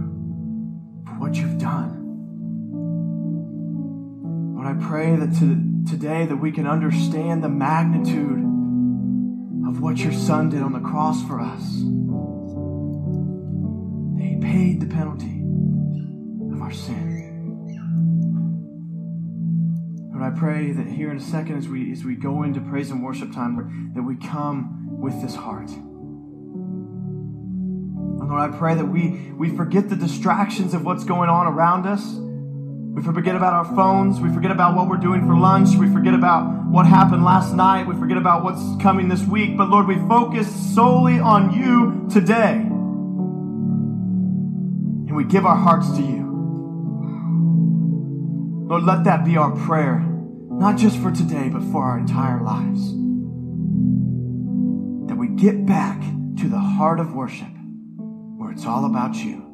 for 1.06 1.12
what 1.20 1.36
you've 1.36 1.56
done. 1.56 2.02
Lord, 4.56 4.66
I 4.66 4.74
pray 4.84 5.14
that 5.14 5.38
to, 5.38 5.56
today 5.88 6.26
that 6.26 6.34
we 6.34 6.50
can 6.50 6.66
understand 6.66 7.44
the 7.44 7.48
magnitude 7.48 8.40
of 9.68 9.80
what 9.80 9.98
your 9.98 10.12
son 10.12 10.48
did 10.48 10.62
on 10.62 10.72
the 10.72 10.80
cross 10.80 11.24
for 11.28 11.40
us. 11.40 11.62
That 14.18 14.24
he 14.24 14.36
paid 14.40 14.80
the 14.80 14.92
penalty 14.92 15.44
of 16.52 16.60
our 16.60 16.72
sin. 16.72 17.20
Lord, 20.12 20.24
I 20.24 20.36
pray 20.36 20.72
that 20.72 20.88
here 20.88 21.12
in 21.12 21.18
a 21.18 21.20
second 21.20 21.56
as 21.56 21.68
we 21.68 21.92
as 21.92 22.02
we 22.02 22.16
go 22.16 22.42
into 22.42 22.60
praise 22.60 22.90
and 22.90 23.00
worship 23.00 23.32
time, 23.32 23.92
that 23.94 24.02
we 24.02 24.16
come 24.16 24.98
with 25.00 25.22
this 25.22 25.36
heart. 25.36 25.70
Lord, 28.30 28.40
I 28.40 28.56
pray 28.56 28.74
that 28.76 28.86
we, 28.86 29.32
we 29.36 29.54
forget 29.54 29.90
the 29.90 29.96
distractions 29.96 30.72
of 30.72 30.84
what's 30.84 31.04
going 31.04 31.28
on 31.28 31.46
around 31.46 31.86
us 31.86 32.02
we 32.92 33.02
forget 33.02 33.36
about 33.36 33.52
our 33.52 33.64
phones. 33.76 34.20
We 34.20 34.32
forget 34.34 34.50
about 34.50 34.74
what 34.74 34.88
we're 34.88 34.96
doing 34.96 35.24
for 35.24 35.36
lunch. 35.36 35.76
We 35.76 35.88
forget 35.92 36.12
about 36.12 36.66
what 36.66 36.86
happened 36.86 37.24
last 37.24 37.54
night. 37.54 37.86
We 37.86 37.94
forget 37.94 38.16
about 38.16 38.42
what's 38.42 38.60
coming 38.82 39.08
this 39.08 39.22
week. 39.22 39.56
But 39.56 39.68
Lord, 39.70 39.86
we 39.86 39.94
focus 40.08 40.48
solely 40.74 41.20
on 41.20 41.54
you 41.54 42.08
today. 42.12 42.54
And 45.06 45.14
we 45.14 45.22
give 45.22 45.46
our 45.46 45.56
hearts 45.56 45.88
to 45.92 46.02
you. 46.02 46.26
Lord, 48.68 48.82
let 48.82 49.04
that 49.04 49.24
be 49.24 49.36
our 49.36 49.52
prayer, 49.52 50.00
not 50.00 50.76
just 50.76 50.98
for 50.98 51.12
today, 51.12 51.48
but 51.48 51.62
for 51.70 51.84
our 51.84 51.96
entire 51.96 52.42
lives. 52.42 52.90
That 55.08 55.16
we 55.16 55.28
get 55.28 55.64
back 55.64 56.00
to 56.40 56.48
the 56.48 56.58
heart 56.58 56.98
of 56.98 57.14
worship 57.14 57.48
it's 58.60 58.66
all 58.66 58.84
about 58.84 59.14
you. 59.16 59.49